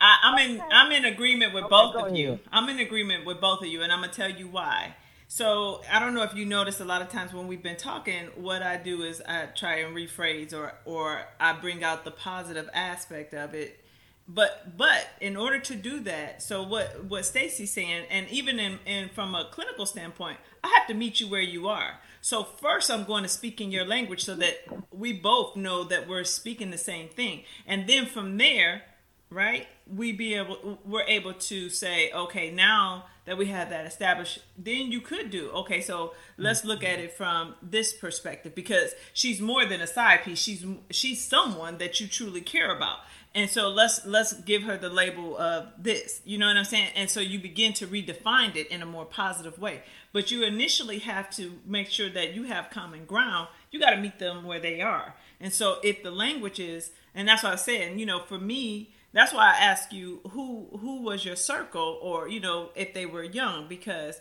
I, 0.00 0.16
I'm 0.22 0.38
in 0.38 0.62
I'm 0.72 0.90
in 0.92 1.04
agreement 1.04 1.52
with 1.54 1.68
both 1.68 1.94
of 1.94 2.16
you. 2.16 2.38
I'm 2.50 2.68
in 2.70 2.78
agreement 2.78 3.26
with 3.26 3.38
both 3.40 3.60
of 3.60 3.68
you, 3.68 3.82
and 3.82 3.92
I'm 3.92 4.00
gonna 4.00 4.12
tell 4.12 4.30
you 4.30 4.48
why. 4.48 4.96
So 5.30 5.82
I 5.92 5.98
don't 5.98 6.14
know 6.14 6.22
if 6.22 6.34
you 6.34 6.46
notice 6.46 6.80
a 6.80 6.86
lot 6.86 7.02
of 7.02 7.10
times 7.10 7.34
when 7.34 7.46
we've 7.46 7.62
been 7.62 7.76
talking, 7.76 8.28
what 8.34 8.62
I 8.62 8.78
do 8.78 9.02
is 9.02 9.20
I 9.20 9.44
try 9.54 9.80
and 9.80 9.94
rephrase 9.94 10.54
or 10.54 10.72
or 10.86 11.20
I 11.38 11.52
bring 11.52 11.84
out 11.84 12.06
the 12.06 12.10
positive 12.10 12.68
aspect 12.72 13.34
of 13.34 13.52
it. 13.52 13.84
But 14.26 14.78
but 14.78 15.06
in 15.20 15.36
order 15.36 15.58
to 15.58 15.76
do 15.76 16.00
that, 16.00 16.42
so 16.42 16.62
what 16.62 17.04
what 17.04 17.24
Staci's 17.24 17.70
saying, 17.70 18.04
and 18.10 18.26
even 18.30 18.58
in, 18.58 18.78
in 18.86 19.10
from 19.10 19.34
a 19.34 19.46
clinical 19.52 19.84
standpoint, 19.84 20.38
I 20.64 20.68
have 20.78 20.88
to 20.88 20.94
meet 20.94 21.20
you 21.20 21.28
where 21.28 21.42
you 21.42 21.68
are. 21.68 22.00
So 22.22 22.42
first, 22.42 22.90
I'm 22.90 23.04
going 23.04 23.22
to 23.22 23.28
speak 23.28 23.60
in 23.60 23.70
your 23.70 23.84
language 23.84 24.24
so 24.24 24.34
that 24.36 24.66
we 24.90 25.12
both 25.12 25.56
know 25.56 25.84
that 25.84 26.08
we're 26.08 26.24
speaking 26.24 26.70
the 26.70 26.78
same 26.78 27.08
thing, 27.08 27.42
and 27.66 27.86
then 27.86 28.06
from 28.06 28.38
there, 28.38 28.82
right 29.30 29.66
we 29.86 30.12
be 30.12 30.34
able 30.34 30.78
we're 30.84 31.02
able 31.02 31.34
to 31.34 31.68
say 31.68 32.10
okay 32.12 32.50
now 32.50 33.04
that 33.28 33.38
we 33.38 33.46
have 33.46 33.70
that 33.70 33.86
established 33.86 34.40
then 34.56 34.90
you 34.90 35.00
could 35.00 35.30
do 35.30 35.50
okay 35.50 35.80
so 35.80 36.12
let's 36.38 36.64
look 36.64 36.82
at 36.82 36.98
it 36.98 37.12
from 37.12 37.54
this 37.62 37.92
perspective 37.92 38.54
because 38.54 38.94
she's 39.12 39.40
more 39.40 39.66
than 39.66 39.80
a 39.80 39.86
side 39.86 40.22
piece. 40.22 40.38
She's 40.38 40.64
she's 40.90 41.24
someone 41.24 41.78
that 41.78 42.00
you 42.00 42.06
truly 42.06 42.40
care 42.40 42.74
about. 42.74 42.98
And 43.34 43.50
so 43.50 43.68
let's 43.68 44.06
let's 44.06 44.32
give 44.32 44.62
her 44.62 44.78
the 44.78 44.88
label 44.88 45.36
of 45.36 45.68
this 45.78 46.22
you 46.24 46.38
know 46.38 46.46
what 46.46 46.56
i'm 46.56 46.64
saying? 46.64 46.88
And 46.94 47.10
so 47.10 47.20
you 47.20 47.38
begin 47.38 47.72
to 47.74 47.86
redefine 47.86 48.56
it 48.56 48.68
in 48.68 48.82
a 48.82 48.86
more 48.86 49.04
positive 49.04 49.58
way. 49.58 49.82
But 50.12 50.30
you 50.30 50.44
initially 50.44 51.00
have 51.00 51.28
to 51.30 51.58
make 51.66 51.88
sure 51.88 52.08
that 52.10 52.34
you 52.34 52.44
have 52.44 52.70
common 52.70 53.04
ground. 53.04 53.48
You 53.70 53.80
got 53.80 53.90
to 53.90 53.96
meet 53.96 54.18
them 54.18 54.44
where 54.44 54.60
they 54.60 54.80
are. 54.80 55.14
And 55.40 55.52
so 55.52 55.78
if 55.82 56.02
the 56.02 56.10
language 56.10 56.58
is 56.58 56.92
and 57.14 57.28
that's 57.28 57.42
what 57.42 57.50
i 57.50 57.52
was 57.52 57.62
saying 57.62 57.98
you 57.98 58.06
know 58.06 58.20
for 58.20 58.38
me 58.38 58.90
that's 59.12 59.32
why 59.32 59.54
I 59.54 59.64
ask 59.64 59.92
you 59.92 60.20
who 60.30 60.78
who 60.80 61.02
was 61.02 61.24
your 61.24 61.36
circle, 61.36 61.98
or 62.02 62.28
you 62.28 62.40
know 62.40 62.70
if 62.74 62.94
they 62.94 63.06
were 63.06 63.22
young, 63.22 63.68
because 63.68 64.20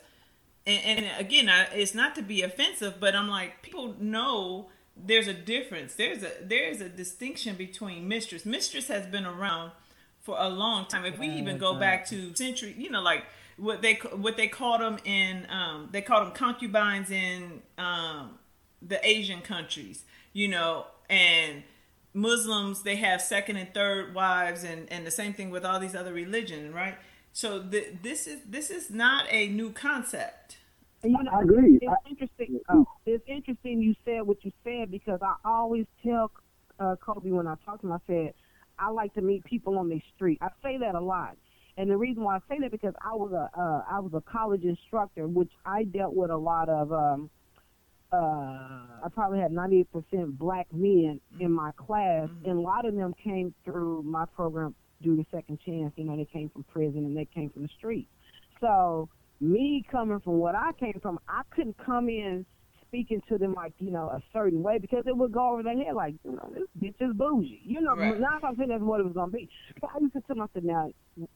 and, 0.65 1.05
and 1.05 1.19
again, 1.19 1.49
I, 1.49 1.63
it's 1.73 1.93
not 1.93 2.15
to 2.15 2.21
be 2.21 2.41
offensive, 2.41 2.95
but 2.99 3.15
I'm 3.15 3.27
like 3.27 3.61
people 3.61 3.95
know 3.99 4.69
there's 4.95 5.27
a 5.27 5.33
difference. 5.33 5.95
There's 5.95 6.23
a 6.23 6.31
there's 6.41 6.81
a 6.81 6.89
distinction 6.89 7.55
between 7.55 8.07
mistress. 8.07 8.45
Mistress 8.45 8.87
has 8.87 9.05
been 9.05 9.25
around 9.25 9.71
for 10.21 10.35
a 10.39 10.49
long 10.49 10.85
time. 10.87 11.05
If 11.05 11.17
we 11.19 11.29
even 11.29 11.57
go 11.57 11.75
back 11.75 12.05
to 12.07 12.35
century, 12.35 12.75
you 12.77 12.89
know, 12.89 13.01
like 13.01 13.23
what 13.57 13.81
they 13.81 13.95
what 14.13 14.37
they 14.37 14.47
called 14.47 14.81
them 14.81 14.97
in 15.05 15.47
um, 15.49 15.89
they 15.91 16.01
called 16.01 16.27
them 16.27 16.33
concubines 16.33 17.11
in 17.11 17.61
um, 17.77 18.37
the 18.81 18.99
Asian 19.07 19.41
countries, 19.41 20.03
you 20.33 20.47
know, 20.47 20.85
and 21.09 21.63
Muslims 22.17 22.81
they 22.81 22.95
have 22.97 23.21
second 23.21 23.57
and 23.57 23.73
third 23.73 24.13
wives, 24.13 24.63
and 24.63 24.91
and 24.91 25.05
the 25.05 25.11
same 25.11 25.33
thing 25.33 25.49
with 25.49 25.63
all 25.63 25.79
these 25.79 25.95
other 25.95 26.13
religions, 26.13 26.73
right? 26.73 26.95
So 27.31 27.61
th- 27.61 27.93
this 28.01 28.25
is 28.27 28.41
this 28.45 28.69
is 28.69 28.89
not 28.89 29.25
a 29.29 29.47
new 29.49 29.71
concept. 29.71 30.57
And 31.03 31.11
you 31.11 31.23
know, 31.23 31.31
I 31.31 31.41
agree. 31.41 31.77
It's 31.81 31.91
I- 31.91 32.09
interesting. 32.09 32.59
Oh, 32.69 32.87
it's 33.05 33.23
interesting 33.27 33.81
you 33.81 33.93
said 34.03 34.23
what 34.23 34.43
you 34.43 34.51
said 34.63 34.89
because 34.89 35.19
I 35.21 35.35
always 35.45 35.85
tell 36.03 36.31
uh, 36.79 36.95
Kobe 36.99 37.29
when 37.29 37.47
I 37.47 37.55
talk 37.63 37.81
to 37.81 37.87
him, 37.87 37.93
I 37.93 37.99
said 38.07 38.33
I 38.79 38.89
like 38.89 39.13
to 39.13 39.21
meet 39.21 39.43
people 39.45 39.77
on 39.77 39.87
the 39.87 40.01
street. 40.15 40.39
I 40.41 40.49
say 40.63 40.77
that 40.79 40.95
a 40.95 40.99
lot, 40.99 41.37
and 41.77 41.89
the 41.89 41.97
reason 41.97 42.23
why 42.23 42.37
I 42.37 42.39
say 42.49 42.59
that 42.61 42.71
because 42.71 42.95
I 43.05 43.13
was 43.13 43.31
a 43.31 43.59
uh, 43.59 43.83
I 43.89 43.99
was 43.99 44.13
a 44.15 44.21
college 44.21 44.63
instructor, 44.63 45.27
which 45.27 45.51
I 45.65 45.83
dealt 45.83 46.15
with 46.15 46.31
a 46.31 46.37
lot 46.37 46.69
of. 46.69 46.91
Um, 46.91 47.29
uh, 48.11 48.15
I 49.03 49.09
probably 49.13 49.39
had 49.39 49.51
98% 49.51 49.85
black 50.37 50.67
men 50.71 51.19
in 51.39 51.51
my 51.51 51.71
class, 51.77 52.29
and 52.45 52.57
a 52.57 52.61
lot 52.61 52.85
of 52.85 52.95
them 52.95 53.13
came 53.23 53.53
through 53.65 54.03
my 54.03 54.25
program 54.35 54.75
due 55.01 55.15
to 55.17 55.25
Second 55.31 55.59
Chance. 55.65 55.93
You 55.97 56.05
know, 56.05 56.15
they 56.17 56.25
came 56.25 56.49
from 56.49 56.63
prison 56.63 56.99
and 57.05 57.15
they 57.15 57.25
came 57.25 57.49
from 57.49 57.63
the 57.63 57.69
street. 57.77 58.07
So 58.61 59.09
me 59.39 59.85
coming 59.91 60.19
from 60.21 60.33
what 60.33 60.55
I 60.55 60.71
came 60.79 60.99
from, 61.01 61.19
I 61.27 61.41
couldn't 61.53 61.77
come 61.85 62.09
in 62.09 62.45
speaking 62.87 63.21
to 63.27 63.37
them 63.37 63.53
like 63.53 63.73
you 63.79 63.91
know 63.91 64.05
a 64.07 64.21
certain 64.31 64.63
way 64.63 64.77
because 64.79 65.03
it 65.05 65.15
would 65.15 65.33
go 65.33 65.51
over 65.51 65.61
their 65.61 65.77
head 65.77 65.93
like 65.93 66.15
you 66.23 66.31
know 66.31 66.49
this 66.53 66.63
bitch 66.81 67.05
is 67.05 67.13
bougie. 67.15 67.61
You 67.65 67.81
know, 67.81 67.93
Right. 67.95 68.17
not 68.17 68.37
if 68.37 68.43
I'm 68.45 68.55
saying 68.55 68.69
that's 68.69 68.81
what 68.81 69.01
it 69.01 69.03
was 69.03 69.13
gonna 69.13 69.31
be. 69.31 69.49
So 69.81 69.89
I 69.93 69.99
used 69.99 70.13
to 70.13 70.21
tell 70.21 70.37
myself, 70.37 70.63
now 70.63 70.89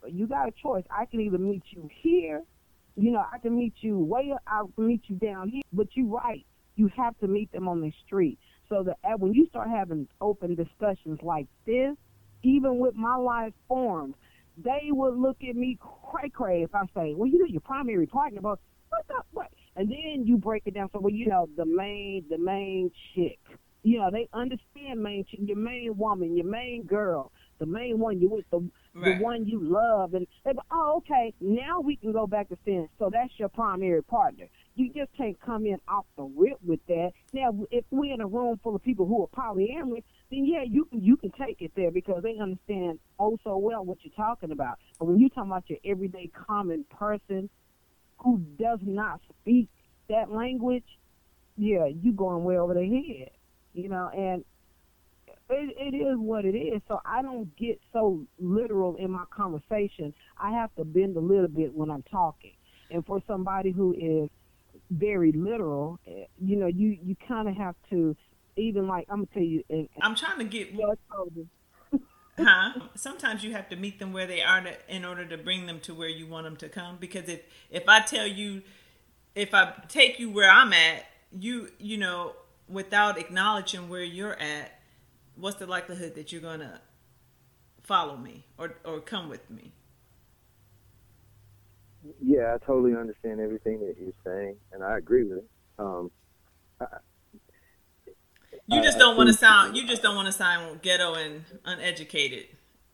you 0.08 0.28
got 0.28 0.48
a 0.48 0.52
choice. 0.52 0.86
I 0.90 1.06
can 1.06 1.20
either 1.20 1.38
meet 1.38 1.64
you 1.72 1.90
here, 2.02 2.42
you 2.96 3.12
know, 3.12 3.24
I 3.32 3.38
can 3.40 3.56
meet 3.58 3.74
you 3.82 3.98
way, 4.00 4.32
up, 4.34 4.42
I 4.48 4.62
can 4.76 4.88
meet 4.88 5.02
you 5.08 5.18
down 5.18 5.50
here, 5.50 5.62
but 5.74 5.88
you're 5.94 6.08
right. 6.08 6.46
You 6.82 6.90
have 6.98 7.16
to 7.20 7.28
meet 7.28 7.52
them 7.52 7.68
on 7.68 7.80
the 7.80 7.94
street. 8.08 8.40
So 8.68 8.82
that 8.82 8.98
uh, 9.04 9.16
when 9.16 9.36
you 9.36 9.46
start 9.46 9.70
having 9.70 10.08
open 10.20 10.56
discussions 10.56 11.20
like 11.22 11.46
this, 11.68 11.96
even 12.42 12.80
with 12.80 12.96
my 12.96 13.16
life 13.16 13.54
formed, 13.68 14.16
they 14.58 14.86
would 14.90 15.16
look 15.16 15.38
at 15.48 15.56
me 15.56 15.78
cray 15.80 16.30
cray 16.30 16.64
if 16.64 16.74
I 16.74 16.86
say, 16.96 17.14
"Well, 17.14 17.30
you 17.30 17.38
know, 17.38 17.46
your 17.46 17.62
primary 17.62 18.08
partner," 18.08 18.42
but 18.42 18.58
what 18.90 19.08
the 19.08 19.22
what? 19.30 19.52
And 19.76 19.92
then 19.92 20.26
you 20.26 20.38
break 20.38 20.64
it 20.66 20.74
down. 20.74 20.90
So, 20.92 21.00
well, 21.00 21.14
you 21.14 21.28
know, 21.28 21.48
the 21.56 21.66
main, 21.66 22.26
the 22.32 22.40
main 22.40 22.90
chick. 23.14 23.38
You 23.84 24.00
know, 24.00 24.10
they 24.12 24.28
understand 24.34 25.04
main 25.04 25.24
chick, 25.30 25.42
your 25.44 25.58
main 25.58 25.96
woman, 25.98 26.36
your 26.36 26.48
main 26.48 26.82
girl, 26.84 27.32
the 27.60 27.68
main 27.68 28.00
one 28.00 28.20
you 28.20 28.28
with, 28.28 28.50
the 28.50 28.68
Right. 28.94 29.18
the 29.18 29.24
one 29.24 29.46
you 29.46 29.60
love, 29.64 30.14
and 30.16 30.28
they 30.44 30.54
go, 30.54 30.62
"Oh, 30.72 30.98
okay, 30.98 31.34
now 31.40 31.80
we 31.80 31.96
can 31.96 32.12
go 32.12 32.28
back 32.28 32.50
to 32.50 32.58
saying, 32.66 32.90
so 33.00 33.10
that's 33.12 33.38
your 33.40 33.50
primary 33.50 34.04
partner." 34.04 34.48
You 34.76 34.90
just 34.94 35.12
can't 35.18 35.40
come 35.42 35.66
in 35.66 35.78
off 35.88 36.06
the 36.16 36.24
rip 36.24 36.58
with 36.66 36.80
that. 36.88 37.12
Now, 37.34 37.52
if 37.72 37.84
we're 37.92 38.14
in 38.14 38.22
a 38.22 38.28
room 38.28 38.60
full 38.64 38.76
of 38.76 38.82
people 38.82 39.06
who 39.06 39.24
are 39.24 39.28
polyamorous, 39.28 40.04
then 40.32 40.46
yeah, 40.46 40.64
you 40.64 40.86
can 40.86 41.04
you 41.04 41.18
can 41.18 41.32
take 41.32 41.62
it 41.62 41.72
there 41.76 41.92
because 41.92 42.24
they 42.24 42.38
understand 42.38 43.00
oh 43.20 43.38
so 43.44 43.58
well 43.58 43.84
what 43.84 43.98
you're 44.04 44.14
talking 44.16 44.52
about. 44.52 44.80
But 44.98 45.06
when 45.06 45.20
you're 45.20 45.30
talking 45.30 45.52
about 45.52 45.70
your 45.70 45.80
everyday 45.84 46.32
common 46.48 46.86
person 46.90 47.50
who 48.20 48.38
does 48.58 48.80
not 48.82 49.20
speak 49.42 49.68
that 50.10 50.32
language, 50.32 50.86
yeah, 51.58 51.88
you 51.88 52.14
going 52.14 52.44
way 52.44 52.58
over 52.58 52.74
their 52.74 52.86
head, 52.86 53.32
you 53.74 53.90
know, 53.90 54.10
and 54.16 54.46
it, 55.50 55.76
it 55.78 55.96
is 55.96 56.18
what 56.18 56.46
it 56.46 56.56
is. 56.56 56.82
So 56.88 57.00
I 57.06 57.22
don't 57.22 57.56
get 57.58 57.80
so 57.92 58.26
literal 58.40 58.96
in 58.96 59.12
my 59.12 59.26
conversation. 59.30 60.14
I 60.38 60.52
have 60.52 60.74
to 60.76 60.86
bend 60.86 61.18
a 61.18 61.20
little 61.20 61.48
bit 61.48 61.74
when 61.74 61.90
I'm 61.90 62.04
talking. 62.04 62.54
And 62.90 63.06
for 63.06 63.22
somebody 63.28 63.72
who 63.72 63.94
is 63.94 64.30
very 64.92 65.32
literal, 65.32 66.00
eh, 66.06 66.26
you 66.40 66.58
know, 66.58 66.68
you 66.68 66.98
you 67.02 67.16
kind 67.28 67.48
of 67.48 67.56
have 67.56 67.76
to 67.90 68.16
even 68.58 68.88
like 68.88 69.08
I'm 69.10 69.26
gonna 69.26 69.28
tell 69.34 69.44
you. 69.44 69.64
And, 69.70 69.90
I'm 70.02 70.16
trying 70.16 70.38
to 70.40 70.44
get. 70.44 70.74
huh? 72.38 72.74
Sometimes 72.96 73.44
you 73.44 73.54
have 73.54 73.70
to 73.70 73.76
meet 73.76 74.00
them 74.00 74.14
where 74.14 74.28
they 74.28 74.42
are 74.42 74.62
to, 74.62 74.74
in 74.94 75.06
order 75.06 75.26
to 75.26 75.38
bring 75.38 75.66
them 75.66 75.80
to 75.82 75.94
where 75.94 76.10
you 76.10 76.28
want 76.28 76.46
them 76.46 76.58
to 76.58 76.70
come. 76.70 76.98
Because 77.00 77.30
if 77.30 77.42
if 77.70 77.88
I 77.88 78.02
tell 78.02 78.28
you, 78.28 78.62
if 79.34 79.54
I 79.54 79.74
take 79.88 80.20
you 80.20 80.30
where 80.30 80.52
I'm 80.52 80.74
at, 80.74 81.06
you 81.32 81.70
you 81.80 81.98
know, 81.98 82.34
without 82.68 83.18
acknowledging 83.18 83.90
where 83.90 84.04
you're 84.04 84.40
at, 84.40 84.80
what's 85.36 85.58
the 85.58 85.68
likelihood 85.68 86.16
that 86.16 86.32
you're 86.32 86.42
gonna 86.42 86.82
follow 87.84 88.18
me 88.18 88.46
or 88.58 88.76
or 88.84 89.00
come 89.00 89.30
with 89.30 89.50
me? 89.50 89.72
Yeah, 92.22 92.56
I 92.56 92.66
totally 92.66 92.96
understand 92.96 93.40
everything 93.40 93.80
that 93.80 93.96
you're 94.00 94.14
saying, 94.24 94.56
and 94.72 94.84
I 94.84 94.98
agree 94.98 95.24
with 95.24 95.40
it. 95.40 95.50
Um, 95.78 96.12
I, 96.80 96.86
you 98.68 98.82
just 98.82 98.98
don't 98.98 99.18
want 99.18 99.28
to 99.28 99.34
sound. 99.34 99.76
You 99.76 99.86
just 99.88 100.02
don't 100.02 100.16
want 100.16 100.28
to 100.28 100.32
sound 100.32 100.82
ghetto 100.82 101.14
and 101.14 101.44
uneducated. 101.66 102.46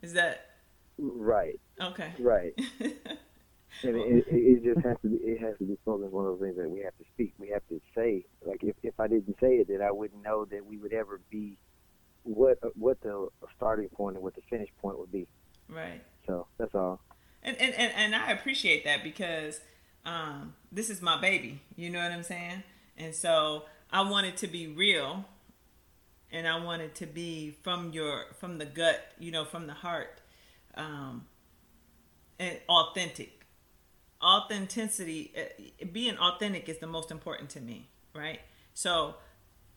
Is 0.01 0.13
that 0.13 0.49
right? 0.97 1.59
Okay. 1.81 2.11
Right. 2.19 2.53
and 2.79 3.95
it, 3.95 4.25
it, 4.27 4.35
it, 4.35 4.63
just 4.63 4.85
has 4.85 4.97
to 5.03 5.09
be. 5.09 5.17
It 5.17 5.41
has 5.41 5.57
to 5.59 5.65
be 5.65 5.75
spoken. 5.83 6.11
One 6.11 6.25
of 6.25 6.39
those 6.39 6.47
things 6.47 6.57
that 6.57 6.69
we 6.69 6.81
have 6.81 6.97
to 6.97 7.05
speak. 7.13 7.33
We 7.37 7.49
have 7.49 7.67
to 7.69 7.79
say. 7.95 8.25
Like 8.45 8.63
if 8.63 8.75
if 8.83 8.99
I 8.99 9.07
didn't 9.07 9.35
say 9.39 9.55
it, 9.55 9.67
then 9.67 9.81
I 9.81 9.91
wouldn't 9.91 10.23
know 10.23 10.45
that 10.45 10.65
we 10.65 10.77
would 10.77 10.93
ever 10.93 11.21
be 11.29 11.57
what 12.23 12.57
what 12.75 12.99
the 13.01 13.29
starting 13.55 13.89
point 13.89 14.15
and 14.15 14.23
what 14.23 14.35
the 14.35 14.41
finish 14.49 14.69
point 14.81 14.99
would 14.99 15.11
be. 15.11 15.27
Right. 15.69 16.01
So 16.25 16.47
that's 16.57 16.73
all. 16.75 16.99
And 17.47 17.55
and 17.61 17.73
and, 17.75 17.93
and 17.95 18.15
I 18.15 18.31
appreciate 18.31 18.83
that 18.83 19.03
because 19.03 19.61
um, 20.05 20.53
this 20.69 20.89
is 20.89 21.01
my 21.01 21.19
baby. 21.19 21.61
You 21.77 21.89
know 21.89 21.99
what 21.99 22.11
I'm 22.11 22.23
saying? 22.23 22.61
And 22.97 23.15
so 23.15 23.63
I 23.89 24.01
wanted 24.01 24.35
to 24.37 24.47
be 24.47 24.67
real 24.67 25.23
and 26.29 26.45
I 26.45 26.61
wanted 26.61 26.93
to 26.95 27.05
be 27.05 27.55
from 27.63 27.91
your 27.93 28.25
from 28.37 28.57
the 28.57 28.65
gut, 28.65 29.13
you 29.17 29.31
know, 29.31 29.45
from 29.45 29.65
the 29.65 29.73
heart, 29.73 30.19
um, 30.75 31.25
and 32.37 32.57
authentic. 32.67 33.45
Authenticity, 34.21 35.31
uh, 35.37 35.85
being 35.93 36.17
authentic 36.17 36.67
is 36.67 36.79
the 36.79 36.87
most 36.87 37.11
important 37.11 37.51
to 37.51 37.61
me, 37.61 37.87
right? 38.15 38.39
So, 38.73 39.15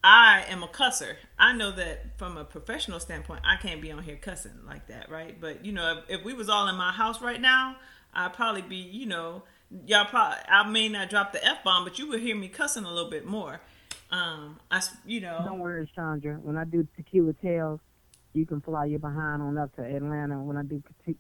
I 0.03 0.45
am 0.49 0.63
a 0.63 0.69
cusser. 0.69 1.17
I 1.39 1.53
know 1.53 1.71
that 1.73 2.19
from 2.19 2.37
a 2.37 2.45
professional 2.45 3.01
standpoint, 3.01 3.41
I 3.45 3.57
can't 3.57 3.83
be 3.83 3.93
on 3.93 4.03
here 4.03 4.17
cussing 4.17 4.65
like 4.67 4.87
that, 4.89 5.11
right? 5.11 5.39
But 5.41 5.65
you 5.65 5.73
know, 5.73 5.99
if, 6.09 6.21
if 6.21 6.25
we 6.25 6.35
was 6.35 6.49
all 6.49 6.69
in 6.69 6.77
my 6.77 6.93
house 6.93 7.21
right 7.21 7.41
now, 7.41 7.77
I'd 8.15 8.33
probably 8.33 8.63
be, 8.63 8.77
you 8.77 9.07
know, 9.07 9.43
y'all 9.87 10.07
probably 10.07 10.39
I 10.49 10.69
may 10.69 10.89
not 10.89 11.11
drop 11.11 11.33
the 11.33 11.45
f 11.45 11.63
bomb, 11.63 11.85
but 11.85 11.99
you 11.99 12.09
would 12.09 12.21
hear 12.21 12.37
me 12.37 12.49
cussing 12.49 12.85
a 12.85 12.93
little 12.93 13.11
bit 13.11 13.27
more 13.27 13.61
um, 14.11 14.59
I, 14.71 14.83
you 15.07 15.21
know. 15.21 15.43
Don't 15.45 15.61
worry, 15.61 15.89
Chandra. 15.95 16.35
When 16.35 16.57
I 16.57 16.65
do 16.65 16.87
Tequila 16.97 17.33
Tales, 17.35 17.81
you 18.33 18.45
can 18.45 18.61
fly 18.61 18.87
your 18.87 18.99
behind 18.99 19.43
on 19.43 19.57
up 19.59 19.75
to 19.77 19.83
Atlanta. 19.83 20.39
When 20.39 20.57
I 20.57 20.63
do 20.63 20.83
te- 21.07 21.17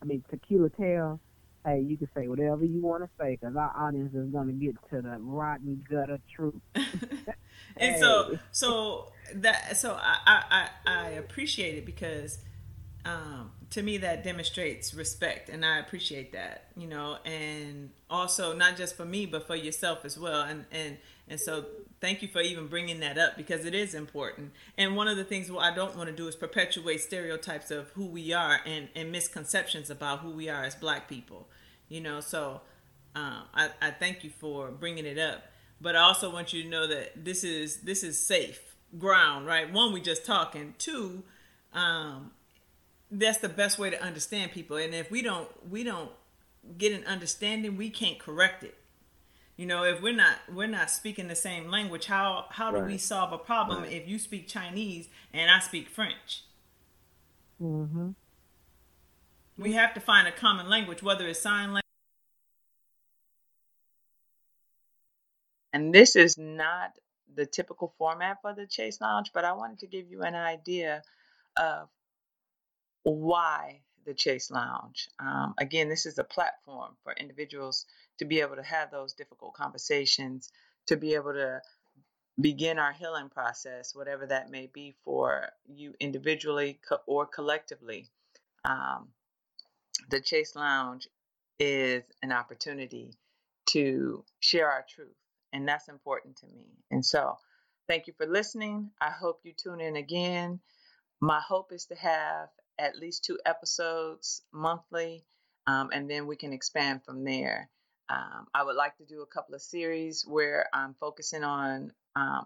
I 0.00 0.04
mean, 0.04 0.24
Tequila 0.30 0.70
Tales, 0.70 1.20
hey, 1.64 1.80
you 1.80 1.96
can 1.96 2.08
say 2.14 2.28
whatever 2.28 2.64
you 2.64 2.80
want 2.80 3.02
to 3.02 3.10
say 3.18 3.38
because 3.40 3.56
our 3.56 3.72
audience 3.76 4.14
is 4.14 4.28
going 4.30 4.46
to 4.46 4.52
get 4.52 4.74
to 4.90 5.02
the 5.02 5.18
rotten 5.20 5.84
gutter 5.90 6.18
truth. 6.34 6.54
and 6.74 6.86
hey. 7.76 8.00
so, 8.00 8.38
so 8.50 9.12
that, 9.34 9.76
so 9.76 9.98
I, 10.00 10.42
I, 10.50 10.68
I 10.86 11.08
appreciate 11.10 11.76
it 11.76 11.86
because, 11.86 12.38
um, 13.04 13.50
to 13.70 13.82
me 13.82 13.98
that 13.98 14.24
demonstrates 14.24 14.92
respect 14.94 15.48
and 15.48 15.64
i 15.64 15.78
appreciate 15.78 16.32
that 16.32 16.64
you 16.76 16.86
know 16.86 17.16
and 17.24 17.90
also 18.10 18.54
not 18.54 18.76
just 18.76 18.96
for 18.96 19.04
me 19.04 19.26
but 19.26 19.46
for 19.46 19.54
yourself 19.56 20.04
as 20.04 20.18
well 20.18 20.42
and 20.42 20.64
and 20.72 20.98
and 21.28 21.40
so 21.40 21.64
thank 22.00 22.22
you 22.22 22.28
for 22.28 22.40
even 22.40 22.66
bringing 22.66 23.00
that 23.00 23.18
up 23.18 23.36
because 23.36 23.64
it 23.64 23.74
is 23.74 23.94
important. 23.94 24.52
And 24.78 24.96
one 24.96 25.08
of 25.08 25.16
the 25.16 25.24
things 25.24 25.50
what 25.50 25.64
I 25.64 25.74
don't 25.74 25.96
want 25.96 26.08
to 26.08 26.16
do 26.16 26.28
is 26.28 26.34
perpetuate 26.34 27.00
stereotypes 27.00 27.70
of 27.70 27.90
who 27.90 28.06
we 28.06 28.32
are 28.32 28.60
and, 28.64 28.88
and 28.94 29.12
misconceptions 29.12 29.90
about 29.90 30.20
who 30.20 30.30
we 30.30 30.48
are 30.48 30.64
as 30.64 30.74
black 30.74 31.08
people. 31.08 31.48
You 31.88 32.00
know, 32.00 32.20
so 32.20 32.62
um, 33.14 33.42
I, 33.54 33.70
I 33.82 33.90
thank 33.90 34.24
you 34.24 34.30
for 34.30 34.70
bringing 34.70 35.06
it 35.06 35.18
up. 35.18 35.44
But 35.80 35.96
I 35.96 36.00
also 36.00 36.32
want 36.32 36.52
you 36.52 36.62
to 36.62 36.68
know 36.68 36.86
that 36.86 37.24
this 37.24 37.42
is 37.42 37.78
this 37.78 38.02
is 38.02 38.18
safe 38.18 38.76
ground, 38.98 39.46
right? 39.46 39.72
One, 39.72 39.92
we 39.92 40.00
just 40.00 40.26
talking. 40.26 40.74
Two, 40.78 41.22
um, 41.72 42.32
that's 43.10 43.38
the 43.38 43.48
best 43.48 43.78
way 43.78 43.88
to 43.88 44.02
understand 44.02 44.52
people. 44.52 44.76
And 44.76 44.94
if 44.94 45.10
we 45.10 45.22
don't 45.22 45.48
we 45.70 45.82
don't 45.82 46.10
get 46.76 46.92
an 46.92 47.04
understanding, 47.06 47.78
we 47.78 47.88
can't 47.88 48.18
correct 48.18 48.62
it 48.62 48.76
you 49.60 49.66
know 49.66 49.84
if 49.84 50.00
we're 50.00 50.16
not 50.16 50.36
we're 50.54 50.66
not 50.66 50.90
speaking 50.90 51.28
the 51.28 51.36
same 51.36 51.70
language 51.70 52.06
how 52.06 52.46
how 52.48 52.70
do 52.70 52.78
right. 52.78 52.86
we 52.86 52.96
solve 52.96 53.30
a 53.30 53.36
problem 53.36 53.82
right. 53.82 53.92
if 53.92 54.08
you 54.08 54.18
speak 54.18 54.48
chinese 54.48 55.06
and 55.34 55.50
i 55.50 55.58
speak 55.60 55.86
french 55.86 56.44
mm-hmm. 57.60 58.08
we 59.58 59.74
have 59.74 59.92
to 59.92 60.00
find 60.00 60.26
a 60.26 60.32
common 60.32 60.70
language 60.70 61.02
whether 61.02 61.28
it's 61.28 61.42
sign 61.42 61.74
language 61.74 61.84
and 65.74 65.94
this 65.94 66.16
is 66.16 66.38
not 66.38 66.92
the 67.36 67.44
typical 67.44 67.92
format 67.98 68.38
for 68.40 68.54
the 68.54 68.66
chaise 68.70 68.98
lounge 68.98 69.30
but 69.34 69.44
i 69.44 69.52
wanted 69.52 69.78
to 69.78 69.86
give 69.86 70.10
you 70.10 70.22
an 70.22 70.34
idea 70.34 71.02
of 71.58 71.86
why 73.02 73.80
the 74.06 74.14
Chaise 74.16 74.50
Lounge. 74.50 75.08
Um, 75.18 75.54
again, 75.58 75.88
this 75.88 76.06
is 76.06 76.18
a 76.18 76.24
platform 76.24 76.96
for 77.02 77.12
individuals 77.12 77.86
to 78.20 78.26
be 78.26 78.40
able 78.40 78.56
to 78.56 78.62
have 78.62 78.90
those 78.90 79.14
difficult 79.14 79.54
conversations, 79.54 80.52
to 80.86 80.96
be 80.96 81.14
able 81.14 81.32
to 81.32 81.62
begin 82.38 82.78
our 82.78 82.92
healing 82.92 83.30
process, 83.30 83.94
whatever 83.94 84.26
that 84.26 84.50
may 84.50 84.66
be 84.66 84.94
for 85.06 85.48
you 85.66 85.94
individually 86.00 86.78
or 87.06 87.24
collectively. 87.24 88.08
Um, 88.66 89.08
the 90.10 90.22
Chaise 90.22 90.54
Lounge 90.54 91.08
is 91.58 92.02
an 92.22 92.30
opportunity 92.30 93.14
to 93.68 94.22
share 94.40 94.70
our 94.70 94.84
truth, 94.86 95.16
and 95.54 95.66
that's 95.66 95.88
important 95.88 96.36
to 96.36 96.46
me. 96.46 96.66
And 96.90 97.04
so, 97.04 97.38
thank 97.88 98.06
you 98.06 98.12
for 98.18 98.26
listening. 98.26 98.90
I 99.00 99.10
hope 99.10 99.40
you 99.44 99.54
tune 99.54 99.80
in 99.80 99.96
again. 99.96 100.60
My 101.22 101.40
hope 101.40 101.72
is 101.72 101.86
to 101.86 101.94
have 101.94 102.48
at 102.78 102.98
least 102.98 103.24
two 103.24 103.38
episodes 103.46 104.42
monthly, 104.52 105.24
um, 105.66 105.88
and 105.90 106.10
then 106.10 106.26
we 106.26 106.36
can 106.36 106.52
expand 106.52 107.02
from 107.02 107.24
there. 107.24 107.70
Um, 108.10 108.46
I 108.52 108.64
would 108.64 108.76
like 108.76 108.96
to 108.96 109.04
do 109.04 109.22
a 109.22 109.26
couple 109.26 109.54
of 109.54 109.62
series 109.62 110.24
where 110.26 110.66
I'm 110.74 110.94
focusing 110.98 111.44
on 111.44 111.92
um, 112.16 112.44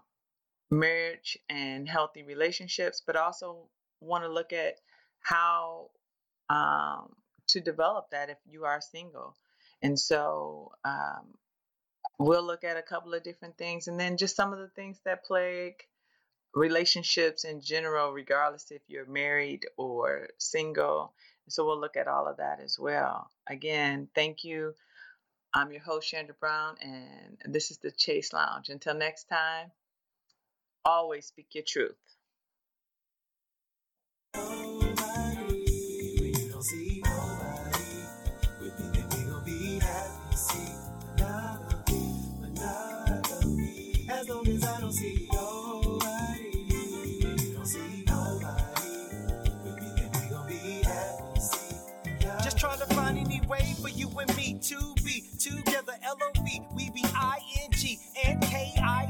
marriage 0.69 1.37
and 1.49 1.89
healthy 1.89 2.23
relationships, 2.23 3.01
but 3.05 3.15
also 3.15 3.67
want 3.99 4.23
to 4.23 4.31
look 4.31 4.53
at 4.53 4.75
how 5.21 5.89
um, 6.49 7.15
to 7.47 7.59
develop 7.59 8.11
that 8.11 8.29
if 8.29 8.37
you 8.47 8.65
are 8.65 8.79
single. 8.79 9.35
And 9.81 9.99
so 9.99 10.71
um, 10.83 11.33
we'll 12.19 12.45
look 12.45 12.63
at 12.63 12.77
a 12.77 12.83
couple 12.83 13.13
of 13.13 13.23
different 13.23 13.57
things 13.57 13.87
and 13.87 13.99
then 13.99 14.17
just 14.17 14.35
some 14.35 14.53
of 14.53 14.59
the 14.59 14.69
things 14.69 14.99
that 15.05 15.25
plague 15.25 15.81
relationships 16.53 17.43
in 17.43 17.61
general, 17.61 18.11
regardless 18.11 18.71
if 18.71 18.81
you're 18.87 19.05
married 19.07 19.65
or 19.77 20.29
single. 20.37 21.13
So 21.49 21.65
we'll 21.65 21.79
look 21.79 21.97
at 21.97 22.07
all 22.07 22.27
of 22.27 22.37
that 22.37 22.59
as 22.63 22.77
well. 22.79 23.29
Again, 23.47 24.07
thank 24.15 24.43
you. 24.43 24.73
I'm 25.57 25.71
your 25.71 25.81
host, 25.81 26.09
Chandra 26.09 26.35
Brown, 26.37 26.75
and 26.81 27.37
this 27.45 27.71
is 27.71 27.77
the 27.77 27.93
Chaise 27.95 28.33
Lounge. 28.33 28.67
Until 28.67 28.93
next 28.93 29.29
time, 29.29 29.71
always 30.83 31.27
speak 31.27 31.47
your 31.53 31.63
truth. 31.65 31.95
Just 52.43 52.57
trying 52.57 52.79
to 52.79 52.87
be 54.35 54.59
together. 55.35 55.93
L 56.03 56.17
O 56.21 56.41
V, 56.43 56.61
we 56.73 56.89
be 56.89 57.03
I 57.15 57.39
N 57.63 57.71
G 57.71 57.99
and 58.25 58.41
K 58.41 58.73
I 58.81 59.09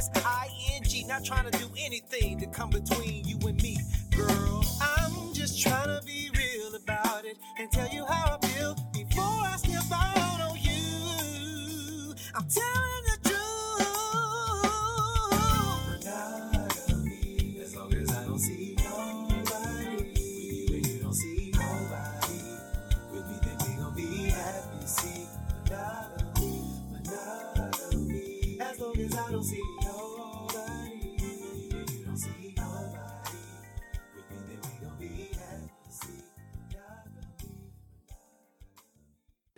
S 0.00 0.10
I 0.16 0.48
N 0.74 0.82
G. 0.82 1.04
Not 1.04 1.24
trying 1.24 1.50
to 1.50 1.58
do 1.58 1.66
anything 1.78 2.38
to 2.40 2.46
come 2.46 2.70
between 2.70 3.24
you 3.24 3.38
and 3.46 3.60
me, 3.62 3.78
girl. 4.16 4.64
I'm 4.80 5.32
just 5.32 5.60
trying 5.60 5.86
to 5.86 6.04
be 6.06 6.30
real 6.36 6.74
about 6.74 7.24
it 7.24 7.36
and 7.58 7.70
tell 7.70 7.88
you 7.88 8.04
how 8.06 8.38
I 8.40 8.46
feel 8.46 8.74
before 8.92 9.22
I 9.22 9.56
step 9.56 9.84
out 9.92 10.50
on 10.50 10.56
you. 10.60 12.14
I'm 12.34 12.46
telling 12.48 13.09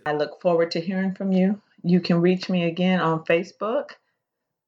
I 0.05 0.15
look 0.15 0.41
forward 0.41 0.73
to 0.73 0.81
hearing 0.81 1.15
from 1.15 1.31
you. 1.33 1.61
You 1.83 2.01
can 2.01 2.21
reach 2.21 2.49
me 2.49 2.65
again 2.65 3.01
on 3.01 3.25
Facebook 3.25 3.91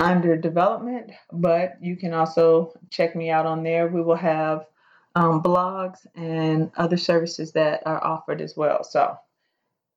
under 0.00 0.36
development, 0.36 1.12
but 1.32 1.76
you 1.80 1.96
can 1.96 2.14
also 2.14 2.72
check 2.90 3.14
me 3.14 3.30
out 3.30 3.46
on 3.46 3.62
there. 3.62 3.86
We 3.86 4.02
will 4.02 4.16
have 4.16 4.66
um, 5.14 5.42
blogs 5.42 6.06
and 6.14 6.70
other 6.76 6.96
services 6.96 7.52
that 7.52 7.82
are 7.86 8.02
offered 8.02 8.40
as 8.40 8.56
well. 8.56 8.82
So, 8.84 9.18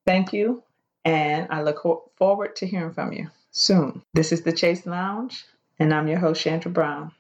thank 0.06 0.34
you, 0.34 0.64
and 1.06 1.48
I 1.50 1.62
look 1.64 1.80
ho- 1.80 2.12
forward 2.16 2.56
to 2.58 2.68
hearing 2.68 2.94
from 2.94 3.14
you 3.14 3.30
soon. 3.52 4.04
This 4.14 4.32
is 4.32 4.42
the 4.42 4.56
Chaise 4.56 4.86
Lounge, 4.86 5.46
and 5.80 5.94
I'm 5.94 6.08
your 6.08 6.20
host, 6.20 6.42
Chandra 6.42 6.72
Brown. 6.72 7.12